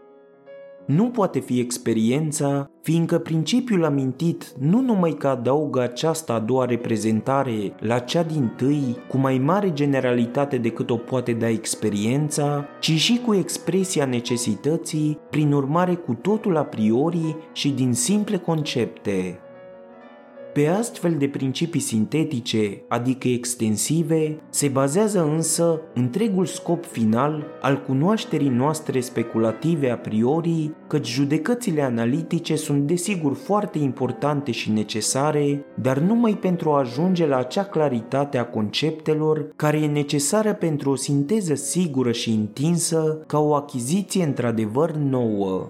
Nu 0.85 1.09
poate 1.09 1.39
fi 1.39 1.59
experiența, 1.59 2.69
fiindcă 2.81 3.17
principiul 3.17 3.85
amintit 3.85 4.53
nu 4.59 4.81
numai 4.81 5.11
că 5.11 5.27
adaugă 5.27 5.81
această 5.81 6.31
a 6.31 6.39
doua 6.39 6.65
reprezentare 6.65 7.75
la 7.79 7.99
cea 7.99 8.23
din 8.23 8.53
tâi 8.57 8.97
cu 9.07 9.17
mai 9.17 9.37
mare 9.37 9.73
generalitate 9.73 10.57
decât 10.57 10.89
o 10.89 10.95
poate 10.95 11.33
da 11.33 11.49
experiența, 11.49 12.65
ci 12.79 12.91
și 12.91 13.21
cu 13.25 13.33
expresia 13.33 14.05
necesității, 14.05 15.19
prin 15.29 15.51
urmare 15.51 15.93
cu 15.95 16.13
totul 16.13 16.57
a 16.57 16.63
priori 16.63 17.35
și 17.53 17.69
din 17.69 17.93
simple 17.93 18.37
concepte. 18.37 19.39
Pe 20.53 20.67
astfel 20.67 21.15
de 21.17 21.27
principii 21.27 21.79
sintetice, 21.79 22.81
adică 22.87 23.27
extensive, 23.27 24.37
se 24.49 24.67
bazează 24.67 25.23
însă 25.23 25.81
întregul 25.93 26.45
scop 26.45 26.85
final 26.85 27.45
al 27.61 27.81
cunoașterii 27.81 28.49
noastre 28.49 28.99
speculative 28.99 29.89
a 29.89 29.97
priori, 29.97 30.71
căci 30.87 31.07
judecățile 31.07 31.81
analitice 31.81 32.55
sunt 32.55 32.87
desigur 32.87 33.33
foarte 33.33 33.77
importante 33.77 34.51
și 34.51 34.71
necesare, 34.71 35.65
dar 35.81 35.97
numai 35.97 36.37
pentru 36.37 36.71
a 36.71 36.79
ajunge 36.79 37.27
la 37.27 37.37
acea 37.37 37.63
claritate 37.63 38.37
a 38.37 38.45
conceptelor 38.45 39.53
care 39.55 39.77
e 39.77 39.87
necesară 39.87 40.53
pentru 40.53 40.89
o 40.89 40.95
sinteză 40.95 41.53
sigură 41.53 42.11
și 42.11 42.29
întinsă 42.29 43.23
ca 43.27 43.39
o 43.39 43.53
achiziție 43.53 44.23
într-adevăr 44.23 44.91
nouă. 44.91 45.69